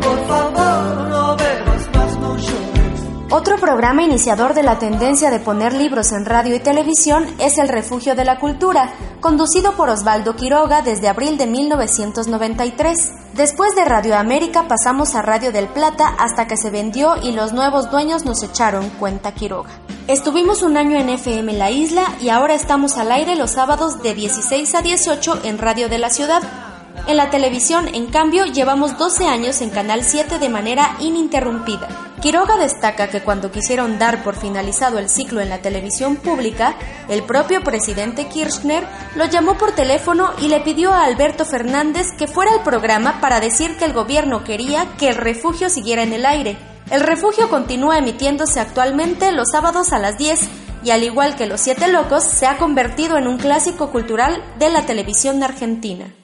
Por 0.00 0.26
favor, 0.26 1.08
no 1.08 1.36
bebas 1.36 1.94
más, 1.94 2.18
no 2.20 2.38
llores. 2.38 3.02
Otro 3.30 3.58
programa 3.58 4.02
iniciador 4.02 4.54
de 4.54 4.62
la 4.62 4.78
tendencia 4.78 5.30
de 5.30 5.40
poner 5.40 5.74
libros 5.74 6.10
en 6.12 6.24
radio 6.24 6.56
y 6.56 6.60
televisión 6.60 7.26
es 7.38 7.58
El 7.58 7.68
Refugio 7.68 8.14
de 8.14 8.24
la 8.24 8.40
Cultura, 8.40 8.94
conducido 9.20 9.72
por 9.72 9.90
Osvaldo 9.90 10.36
Quiroga 10.36 10.80
desde 10.80 11.08
abril 11.08 11.36
de 11.36 11.46
1993. 11.46 13.12
Después 13.34 13.74
de 13.74 13.84
Radio 13.84 14.16
América 14.16 14.68
pasamos 14.68 15.14
a 15.16 15.20
Radio 15.20 15.52
del 15.52 15.68
Plata 15.68 16.14
hasta 16.18 16.46
que 16.46 16.56
se 16.56 16.70
vendió 16.70 17.16
y 17.22 17.32
los 17.32 17.52
nuevos 17.52 17.90
dueños 17.90 18.24
nos 18.24 18.42
echaron 18.42 18.88
cuenta 18.88 19.34
Quiroga. 19.34 19.83
Estuvimos 20.06 20.60
un 20.60 20.76
año 20.76 20.98
en 20.98 21.08
FM 21.08 21.54
La 21.54 21.70
Isla 21.70 22.04
y 22.20 22.28
ahora 22.28 22.52
estamos 22.52 22.98
al 22.98 23.10
aire 23.10 23.36
los 23.36 23.52
sábados 23.52 24.02
de 24.02 24.12
16 24.12 24.74
a 24.74 24.82
18 24.82 25.40
en 25.44 25.56
Radio 25.56 25.88
de 25.88 25.96
la 25.96 26.10
Ciudad. 26.10 26.42
En 27.06 27.16
la 27.16 27.30
televisión, 27.30 27.88
en 27.88 28.08
cambio, 28.08 28.44
llevamos 28.44 28.98
12 28.98 29.26
años 29.26 29.62
en 29.62 29.70
Canal 29.70 30.04
7 30.04 30.38
de 30.38 30.48
manera 30.50 30.94
ininterrumpida. 31.00 31.88
Quiroga 32.20 32.58
destaca 32.58 33.08
que 33.08 33.22
cuando 33.22 33.50
quisieron 33.50 33.98
dar 33.98 34.22
por 34.22 34.36
finalizado 34.36 34.98
el 34.98 35.08
ciclo 35.08 35.40
en 35.40 35.48
la 35.48 35.62
televisión 35.62 36.16
pública, 36.16 36.76
el 37.08 37.22
propio 37.22 37.62
presidente 37.62 38.26
Kirchner 38.28 38.86
lo 39.16 39.24
llamó 39.24 39.56
por 39.56 39.72
teléfono 39.72 40.32
y 40.38 40.48
le 40.48 40.60
pidió 40.60 40.92
a 40.92 41.04
Alberto 41.04 41.46
Fernández 41.46 42.08
que 42.18 42.26
fuera 42.26 42.52
al 42.52 42.62
programa 42.62 43.22
para 43.22 43.40
decir 43.40 43.78
que 43.78 43.86
el 43.86 43.94
gobierno 43.94 44.44
quería 44.44 44.86
que 44.98 45.08
el 45.08 45.16
refugio 45.16 45.70
siguiera 45.70 46.02
en 46.02 46.12
el 46.12 46.26
aire. 46.26 46.73
El 46.90 47.00
refugio 47.00 47.48
continúa 47.48 47.98
emitiéndose 47.98 48.60
actualmente 48.60 49.32
los 49.32 49.50
sábados 49.50 49.92
a 49.92 49.98
las 49.98 50.18
10 50.18 50.40
y 50.84 50.90
al 50.90 51.02
igual 51.02 51.34
que 51.34 51.46
Los 51.46 51.62
Siete 51.62 51.88
Locos, 51.88 52.24
se 52.24 52.46
ha 52.46 52.58
convertido 52.58 53.16
en 53.16 53.26
un 53.26 53.38
clásico 53.38 53.90
cultural 53.90 54.42
de 54.58 54.70
la 54.70 54.84
televisión 54.84 55.42
argentina. 55.42 56.14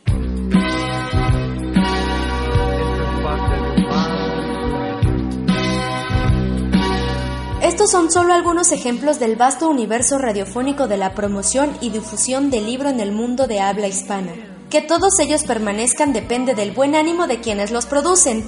Estos 7.63 7.91
son 7.91 8.11
solo 8.11 8.35
algunos 8.35 8.73
ejemplos 8.73 9.19
del 9.19 9.37
vasto 9.37 9.69
universo 9.69 10.19
radiofónico 10.19 10.89
de 10.89 10.99
la 10.99 11.15
promoción 11.15 11.71
y 11.81 11.89
difusión 11.89 12.51
del 12.51 12.67
libro 12.67 12.91
en 12.91 13.01
el 13.01 13.13
mundo 13.13 13.47
de 13.47 13.61
habla 13.61 13.87
hispana. 13.87 14.33
Que 14.69 14.83
todos 14.83 15.19
ellos 15.19 15.45
permanezcan 15.45 16.13
depende 16.13 16.55
del 16.55 16.73
buen 16.73 16.95
ánimo 16.95 17.27
de 17.27 17.41
quienes 17.41 17.71
los 17.71 17.87
producen, 17.87 18.45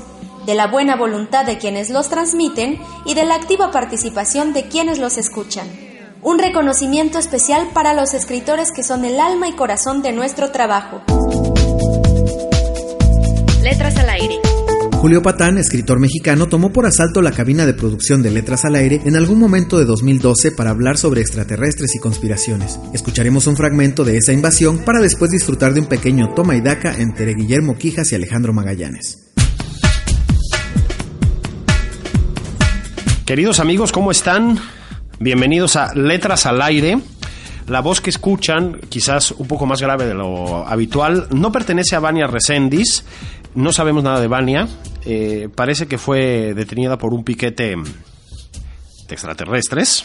de 0.47 0.55
la 0.55 0.67
buena 0.67 0.97
voluntad 0.97 1.45
de 1.47 1.59
quienes 1.59 1.91
los 1.91 2.09
transmiten 2.09 2.81
y 3.05 3.15
de 3.15 3.25
la 3.25 3.37
activa 3.37 3.71
participación 3.71 4.53
de 4.53 4.69
quienes 4.69 4.99
los 4.99 5.19
escuchan. 5.19 5.67
Un 6.23 6.39
reconocimiento 6.39 7.19
especial 7.19 7.69
para 7.73 7.95
los 7.95 8.15
escritores 8.15 8.71
que 8.71 8.85
son 8.85 9.05
el 9.05 9.19
alma 9.21 9.49
y 9.49 9.53
corazón 9.53 10.03
de 10.03 10.13
nuestro 10.13 10.53
trabajo. 10.53 11.03
Letras 13.63 13.97
al 13.97 14.09
aire. 14.09 14.39
Julio 15.03 15.21
Patán, 15.21 15.59
escritor 15.59 15.99
mexicano, 15.99 16.47
tomó 16.47 16.73
por 16.73 16.87
asalto 16.87 17.23
la 17.23 17.33
cabina 17.33 17.67
de 17.67 17.75
producción 17.75 18.23
de 18.23 18.31
Letras 18.31 18.65
al 18.65 18.77
Aire 18.77 19.01
en 19.05 19.17
algún 19.17 19.41
momento 19.41 19.77
de 19.77 19.85
2012 19.85 20.53
para 20.53 20.71
hablar 20.71 20.97
sobre 20.97 21.21
extraterrestres 21.21 21.97
y 21.97 21.99
conspiraciones. 21.99 22.79
Escucharemos 22.93 23.49
un 23.49 23.57
fragmento 23.57 24.05
de 24.05 24.17
esa 24.17 24.33
invasión 24.33 24.79
para 24.85 25.01
después 25.01 25.33
disfrutar 25.33 25.75
de 25.75 25.81
un 25.81 25.87
pequeño 25.87 26.33
toma 26.35 26.55
y 26.55 26.61
daca 26.61 26.95
entre 27.01 27.35
Guillermo 27.35 27.77
Quijas 27.77 28.13
y 28.13 28.15
Alejandro 28.15 28.53
Magallanes. 28.53 29.22
Queridos 33.27 33.61
amigos, 33.61 33.93
¿cómo 33.93 34.11
están? 34.11 34.59
Bienvenidos 35.21 35.77
a 35.77 35.95
Letras 35.95 36.45
al 36.45 36.61
Aire. 36.61 36.99
La 37.69 37.81
voz 37.81 38.01
que 38.01 38.11
escuchan, 38.11 38.81
quizás 38.89 39.31
un 39.31 39.47
poco 39.47 39.65
más 39.65 39.81
grave 39.81 40.07
de 40.07 40.15
lo 40.15 40.67
habitual, 40.67 41.29
no 41.31 41.53
pertenece 41.53 41.95
a 41.95 42.01
Vania 42.01 42.27
Resendis. 42.27 43.05
No 43.55 43.73
sabemos 43.73 44.03
nada 44.03 44.21
de 44.21 44.27
Vania. 44.27 44.67
Eh, 45.05 45.49
parece 45.55 45.87
que 45.87 45.99
fue 45.99 46.53
detenida 46.55 46.99
por 46.99 47.15
un 47.15 47.23
piquete 47.23 47.77
de 47.77 49.15
extraterrestres. 49.15 50.05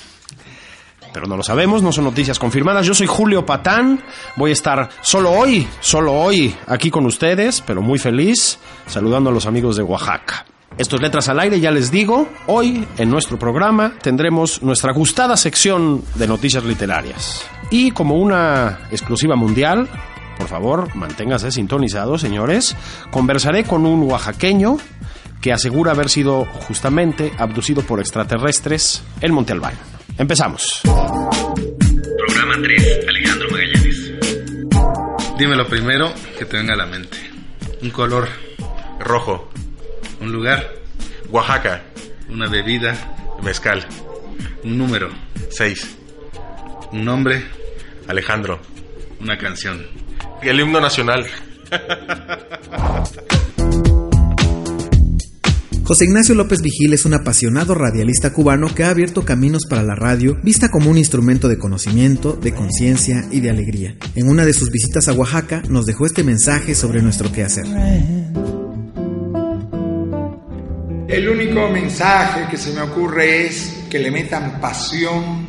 Pero 1.12 1.26
no 1.26 1.38
lo 1.38 1.44
sabemos, 1.44 1.82
no 1.82 1.92
son 1.92 2.04
noticias 2.04 2.38
confirmadas. 2.38 2.86
Yo 2.86 2.94
soy 2.94 3.08
Julio 3.08 3.48
Patán. 3.48 4.00
Voy 4.36 4.52
a 4.52 4.54
estar 4.54 4.90
solo 5.02 5.32
hoy, 5.32 5.68
solo 5.80 6.14
hoy, 6.14 6.56
aquí 6.68 6.92
con 6.92 7.08
ustedes, 7.08 7.64
pero 7.66 7.82
muy 7.82 7.98
feliz, 7.98 8.60
saludando 8.86 9.32
a 9.32 9.34
los 9.34 9.48
amigos 9.48 9.76
de 9.76 9.82
Oaxaca. 9.82 10.46
Esto 10.78 10.96
es 10.96 11.02
Letras 11.02 11.28
al 11.30 11.40
Aire, 11.40 11.60
ya 11.60 11.72
les 11.72 11.90
digo, 11.90 12.28
hoy 12.46 12.88
en 12.98 13.10
nuestro 13.10 13.40
programa 13.40 13.94
tendremos 14.02 14.62
nuestra 14.62 14.94
gustada 14.94 15.36
sección 15.36 16.04
de 16.16 16.28
noticias 16.28 16.64
literarias. 16.64 17.48
Y 17.72 17.92
como 17.92 18.16
una 18.16 18.82
exclusiva 18.92 19.36
mundial, 19.36 19.90
por 20.38 20.48
favor, 20.48 20.96
manténgase 20.96 21.52
sintonizados, 21.52 22.22
señores, 22.22 22.76
conversaré 23.10 23.64
con 23.64 23.88
un 23.88 24.04
oaxaqueño 24.04 24.78
que 25.42 25.52
asegura 25.52 25.94
haber 25.94 26.10
sido 26.10 26.46
justamente 26.46 27.32
abducido 27.40 27.82
por 27.82 28.00
extraterrestres 28.00 29.04
en 29.22 29.34
Monte 29.34 29.54
Albán. 29.54 29.74
Empezamos. 30.18 30.82
Programa 30.84 32.56
3, 32.62 33.06
Alejandro 33.08 33.48
Magallanes. 33.50 34.14
Dime 35.40 35.56
lo 35.56 35.68
primero 35.68 36.14
que 36.38 36.46
te 36.46 36.58
venga 36.58 36.74
a 36.74 36.78
la 36.78 36.86
mente. 36.86 37.18
Un 37.82 37.90
color. 37.90 38.28
Rojo. 39.00 39.50
Un 40.20 40.32
lugar. 40.32 40.72
Oaxaca. 41.30 41.84
Una 42.30 42.50
bebida. 42.50 42.96
Mezcal. 43.44 43.86
Un 44.64 44.78
número. 44.78 45.10
6. 45.50 45.98
Un 46.92 47.06
nombre. 47.06 47.44
Alejandro. 48.08 48.60
Una 49.20 49.38
canción. 49.38 49.86
Y 50.42 50.50
el 50.50 50.60
himno 50.60 50.80
nacional. 50.80 51.26
José 55.88 56.04
Ignacio 56.04 56.36
López 56.36 56.62
Vigil 56.62 56.94
es 56.94 57.06
un 57.06 57.14
apasionado 57.14 57.74
radialista 57.74 58.34
cubano 58.34 58.76
que 58.76 58.84
ha 58.84 58.90
abierto 58.90 59.24
caminos 59.24 59.64
para 59.70 59.84
la 59.84 59.96
radio, 59.96 60.38
vista 60.44 60.70
como 60.70 60.92
un 60.92 60.98
instrumento 60.98 61.48
de 61.48 61.58
conocimiento, 61.58 62.34
de 62.34 62.54
conciencia 62.54 63.26
y 63.32 63.40
de 63.40 63.52
alegría. 63.52 63.96
En 64.16 64.28
una 64.28 64.46
de 64.46 64.52
sus 64.52 64.70
visitas 64.70 65.08
a 65.08 65.14
Oaxaca 65.14 65.64
nos 65.70 65.86
dejó 65.86 66.06
este 66.06 66.26
mensaje 66.26 66.76
sobre 66.76 67.02
nuestro 67.02 67.32
quehacer. 67.32 67.66
El 71.08 71.30
único 71.30 71.70
mensaje 71.70 72.48
que 72.50 72.58
se 72.58 72.74
me 72.74 72.82
ocurre 72.82 73.48
es 73.48 73.86
que 73.90 73.98
le 73.98 74.12
metan 74.12 74.60
pasión 74.60 75.48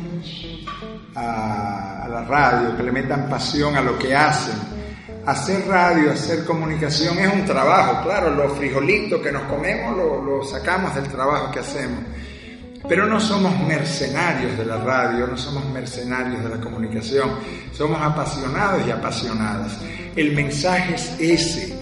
a, 1.15 2.07
la 2.09 2.23
radio, 2.23 2.77
que 2.77 2.83
le 2.83 2.91
metan 2.93 3.27
pasión 3.29 3.75
a 3.75 3.81
lo 3.81 3.99
que 3.99 4.15
hacen 4.15 4.55
hacer 5.25 5.67
radio, 5.67 6.11
hacer 6.11 6.45
comunicación 6.45 7.19
es 7.19 7.31
un 7.31 7.45
trabajo, 7.45 8.03
claro, 8.03 8.31
los 8.31 8.57
frijolitos 8.57 9.21
que 9.21 9.31
nos 9.31 9.43
comemos 9.43 9.95
lo, 9.95 10.23
lo, 10.23 10.43
sacamos 10.43 10.95
del 10.95 11.07
trabajo 11.07 11.51
que 11.51 11.59
hacemos, 11.59 11.99
pero 12.87 13.05
no 13.05 13.19
somos 13.19 13.59
mercenarios 13.67 14.57
de 14.57 14.65
la 14.65 14.77
radio, 14.77 15.27
no 15.27 15.37
somos 15.37 15.65
mercenarios 15.65 16.41
de 16.41 16.49
la 16.49 16.59
comunicación, 16.59 17.31
somos 17.71 18.01
apasionados 18.01 18.87
y 18.87 18.91
apasionadas. 18.91 19.77
El 20.15 20.33
mensaje 20.33 20.95
es 20.95 21.15
ese, 21.19 21.77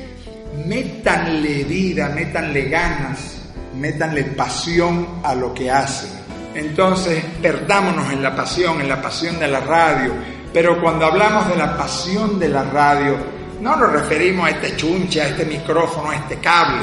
métanle 0.65 1.63
vida, 1.63 2.09
métanle 2.09 2.63
ganas, 2.63 3.36
métanle 3.79 4.23
pasión 4.23 5.21
a 5.23 5.35
lo 5.35 5.53
que 5.53 5.71
hacen. 5.71 6.09
Entonces, 6.55 7.23
perdámonos 7.41 8.11
en 8.11 8.23
la 8.23 8.35
pasión, 8.35 8.81
en 8.81 8.89
la 8.89 9.01
pasión 9.01 9.37
de 9.39 9.47
la 9.47 9.59
radio, 9.59 10.11
pero 10.51 10.81
cuando 10.81 11.05
hablamos 11.05 11.47
de 11.49 11.55
la 11.55 11.77
pasión 11.77 12.39
de 12.39 12.49
la 12.49 12.63
radio, 12.63 13.15
no 13.61 13.75
nos 13.75 13.91
referimos 13.91 14.47
a 14.47 14.51
este 14.51 14.75
chunche, 14.75 15.21
a 15.21 15.27
este 15.27 15.45
micrófono, 15.45 16.09
a 16.09 16.15
este 16.15 16.37
cable. 16.37 16.81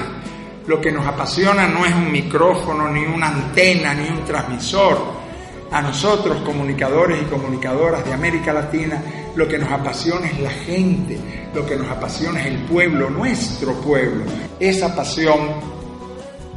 Lo 0.67 0.81
que 0.81 0.93
nos 0.93 1.07
apasiona 1.07 1.67
no 1.67 1.85
es 1.85 1.95
un 1.95 2.11
micrófono, 2.11 2.89
ni 2.89 3.05
una 3.05 3.29
antena, 3.29 3.95
ni 3.95 4.09
un 4.09 4.25
transmisor. 4.25 5.25
A 5.71 5.83
nosotros, 5.83 6.41
comunicadores 6.43 7.21
y 7.21 7.25
comunicadoras 7.25 8.05
de 8.05 8.13
América 8.13 8.53
Latina, 8.53 9.03
lo 9.35 9.49
que 9.49 9.59
nos 9.59 9.73
apasiona 9.73 10.29
es 10.29 10.39
la 10.39 10.51
gente, 10.51 11.19
lo 11.53 11.67
que 11.67 11.75
nos 11.77 11.91
apasiona 11.91 12.41
es 12.41 12.47
el 12.47 12.59
pueblo, 12.59 13.11
nuestro 13.11 13.75
pueblo. 13.81 14.25
Esa 14.61 14.95
pasión 14.95 15.75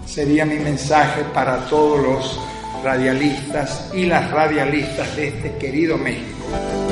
sería 0.07 0.45
mi 0.45 0.57
mensaje 0.57 1.23
para 1.33 1.65
todos 1.67 2.01
los 2.01 2.39
radialistas 2.83 3.91
y 3.93 4.05
las 4.05 4.31
radialistas 4.31 5.15
de 5.15 5.27
este 5.27 5.57
querido 5.57 5.97
México. 5.97 6.86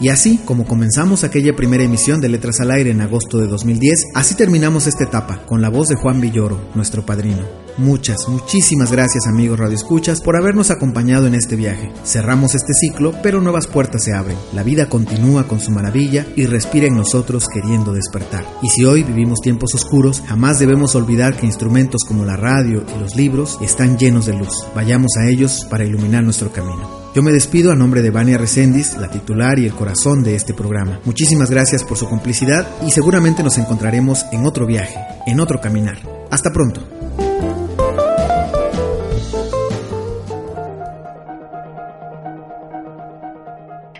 Y 0.00 0.10
así 0.10 0.38
como 0.44 0.64
comenzamos 0.64 1.24
aquella 1.24 1.56
primera 1.56 1.82
emisión 1.82 2.20
de 2.20 2.28
Letras 2.28 2.60
al 2.60 2.70
Aire 2.70 2.90
en 2.90 3.00
agosto 3.00 3.38
de 3.38 3.48
2010, 3.48 4.06
así 4.14 4.36
terminamos 4.36 4.86
esta 4.86 5.04
etapa 5.04 5.44
con 5.46 5.60
la 5.60 5.70
voz 5.70 5.88
de 5.88 5.96
Juan 5.96 6.20
Villoro, 6.20 6.60
nuestro 6.74 7.04
padrino. 7.04 7.42
Muchas, 7.78 8.28
muchísimas 8.28 8.90
gracias 8.90 9.26
amigos 9.28 9.58
Radio 9.58 9.76
Escuchas 9.76 10.20
por 10.20 10.36
habernos 10.36 10.70
acompañado 10.70 11.26
en 11.26 11.34
este 11.34 11.56
viaje. 11.56 11.92
Cerramos 12.04 12.54
este 12.54 12.74
ciclo, 12.74 13.14
pero 13.22 13.40
nuevas 13.40 13.66
puertas 13.66 14.04
se 14.04 14.14
abren. 14.14 14.36
La 14.52 14.64
vida 14.64 14.88
continúa 14.88 15.46
con 15.46 15.60
su 15.60 15.70
maravilla 15.70 16.26
y 16.36 16.46
respira 16.46 16.86
en 16.86 16.96
nosotros 16.96 17.46
queriendo 17.52 17.92
despertar. 17.92 18.44
Y 18.62 18.70
si 18.70 18.84
hoy 18.84 19.04
vivimos 19.04 19.40
tiempos 19.40 19.74
oscuros, 19.74 20.22
jamás 20.26 20.58
debemos 20.58 20.94
olvidar 20.96 21.36
que 21.36 21.46
instrumentos 21.46 22.04
como 22.04 22.24
la 22.24 22.36
radio 22.36 22.84
y 22.96 23.00
los 23.00 23.14
libros 23.14 23.58
están 23.60 23.96
llenos 23.96 24.26
de 24.26 24.34
luz. 24.34 24.66
Vayamos 24.74 25.12
a 25.16 25.28
ellos 25.28 25.66
para 25.70 25.84
iluminar 25.84 26.24
nuestro 26.24 26.52
camino. 26.52 27.07
Yo 27.18 27.22
me 27.24 27.32
despido 27.32 27.72
a 27.72 27.74
nombre 27.74 28.00
de 28.00 28.12
Vania 28.12 28.38
Recendis, 28.38 28.96
la 28.96 29.10
titular 29.10 29.58
y 29.58 29.66
el 29.66 29.72
corazón 29.72 30.22
de 30.22 30.36
este 30.36 30.54
programa. 30.54 31.00
Muchísimas 31.04 31.50
gracias 31.50 31.82
por 31.82 31.98
su 31.98 32.08
complicidad 32.08 32.64
y 32.86 32.92
seguramente 32.92 33.42
nos 33.42 33.58
encontraremos 33.58 34.24
en 34.30 34.46
otro 34.46 34.66
viaje, 34.66 34.94
en 35.26 35.40
otro 35.40 35.60
caminar. 35.60 35.98
Hasta 36.30 36.52
pronto. 36.52 36.88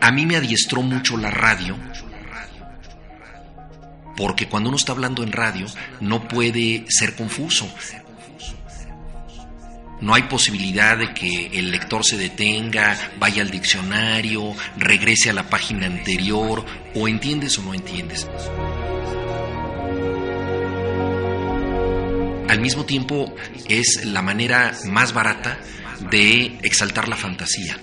A 0.01 0.13
mí 0.13 0.25
me 0.25 0.37
adiestró 0.37 0.83
mucho 0.83 1.17
la 1.17 1.33
radio, 1.33 1.77
porque 4.17 4.49
cuando 4.49 4.69
uno 4.69 4.77
está 4.77 4.93
hablando 4.93 5.25
en 5.25 5.33
radio 5.33 5.67
no 6.01 6.29
puede 6.29 6.85
ser 6.89 7.17
confuso. 7.17 7.69
No 10.01 10.15
hay 10.15 10.23
posibilidad 10.25 10.97
de 10.97 11.13
que 11.13 11.47
el 11.59 11.73
lector 11.73 12.05
se 12.05 12.17
detenga, 12.17 12.97
vaya 13.19 13.43
al 13.43 13.51
diccionario, 13.51 14.55
regrese 14.77 15.31
a 15.31 15.33
la 15.33 15.49
página 15.49 15.87
anterior, 15.87 16.65
o 16.95 17.09
entiendes 17.09 17.59
o 17.59 17.63
no 17.63 17.75
entiendes. 17.75 18.29
Al 22.49 22.61
mismo 22.61 22.85
tiempo 22.85 23.35
es 23.69 24.05
la 24.07 24.23
manera 24.23 24.73
más 24.87 25.13
barata 25.13 25.59
de 26.11 26.59
exaltar 26.63 27.09
la 27.09 27.17
fantasía. 27.17 27.77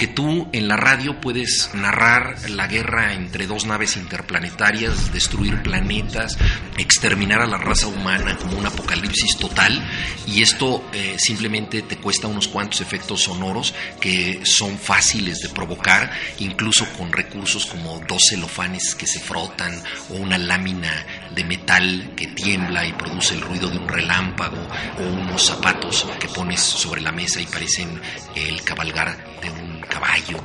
Porque 0.00 0.14
tú 0.14 0.48
en 0.54 0.66
la 0.66 0.78
radio 0.78 1.20
puedes 1.20 1.74
narrar 1.74 2.48
la 2.48 2.66
guerra 2.66 3.12
entre 3.12 3.46
dos 3.46 3.66
naves 3.66 3.98
interplanetarias, 3.98 5.12
destruir 5.12 5.62
planetas, 5.62 6.38
exterminar 6.78 7.42
a 7.42 7.46
la 7.46 7.58
raza 7.58 7.86
humana 7.86 8.38
como 8.38 8.56
un 8.56 8.64
apocalipsis 8.64 9.36
total 9.36 9.86
y 10.26 10.40
esto 10.40 10.88
eh, 10.94 11.16
simplemente 11.18 11.82
te 11.82 11.98
cuesta 11.98 12.28
unos 12.28 12.48
cuantos 12.48 12.80
efectos 12.80 13.24
sonoros 13.24 13.74
que 14.00 14.40
son 14.46 14.78
fáciles 14.78 15.40
de 15.40 15.50
provocar, 15.50 16.10
incluso 16.38 16.86
con 16.96 17.12
recursos 17.12 17.66
como 17.66 18.00
dos 18.08 18.22
celofanes 18.30 18.94
que 18.94 19.06
se 19.06 19.20
frotan 19.20 19.82
o 20.08 20.14
una 20.14 20.38
lámina 20.38 21.04
de 21.34 21.44
metal 21.44 22.14
que 22.16 22.28
tiembla 22.28 22.86
y 22.86 22.94
produce 22.94 23.34
el 23.34 23.42
ruido 23.42 23.68
de 23.68 23.76
un 23.76 23.86
relámpago 23.86 24.66
o 24.98 25.02
unos 25.02 25.44
zapatos 25.44 26.06
que 26.18 26.28
pones 26.28 26.60
sobre 26.60 27.02
la 27.02 27.12
mesa 27.12 27.38
y 27.38 27.44
parecen 27.44 28.00
el 28.34 28.62
cabalgar 28.62 29.40
de 29.42 29.50
un 29.50 29.89
caballo. 29.90 30.38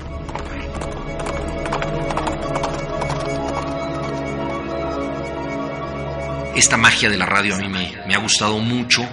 Esta 6.56 6.78
magia 6.78 7.10
de 7.10 7.18
la 7.18 7.26
radio 7.26 7.56
a 7.56 7.58
mí 7.60 7.70
me, 7.70 7.94
me 8.08 8.16
ha 8.16 8.18
gustado 8.18 8.60
mucho. 8.60 9.08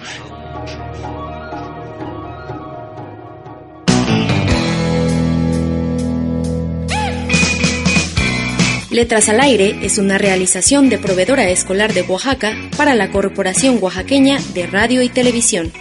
Letras 8.92 9.31
al 9.31 9.40
Aire 9.40 9.79
es 9.83 9.97
una 9.97 10.18
realización 10.18 10.90
de 10.90 10.99
proveedora 10.99 11.49
escolar 11.49 11.95
de 11.95 12.03
Oaxaca 12.03 12.55
para 12.77 12.95
la 12.95 13.11
Corporación 13.11 13.79
Oaxaqueña 13.81 14.38
de 14.53 14.66
Radio 14.66 15.01
y 15.01 15.09
Televisión. 15.09 15.73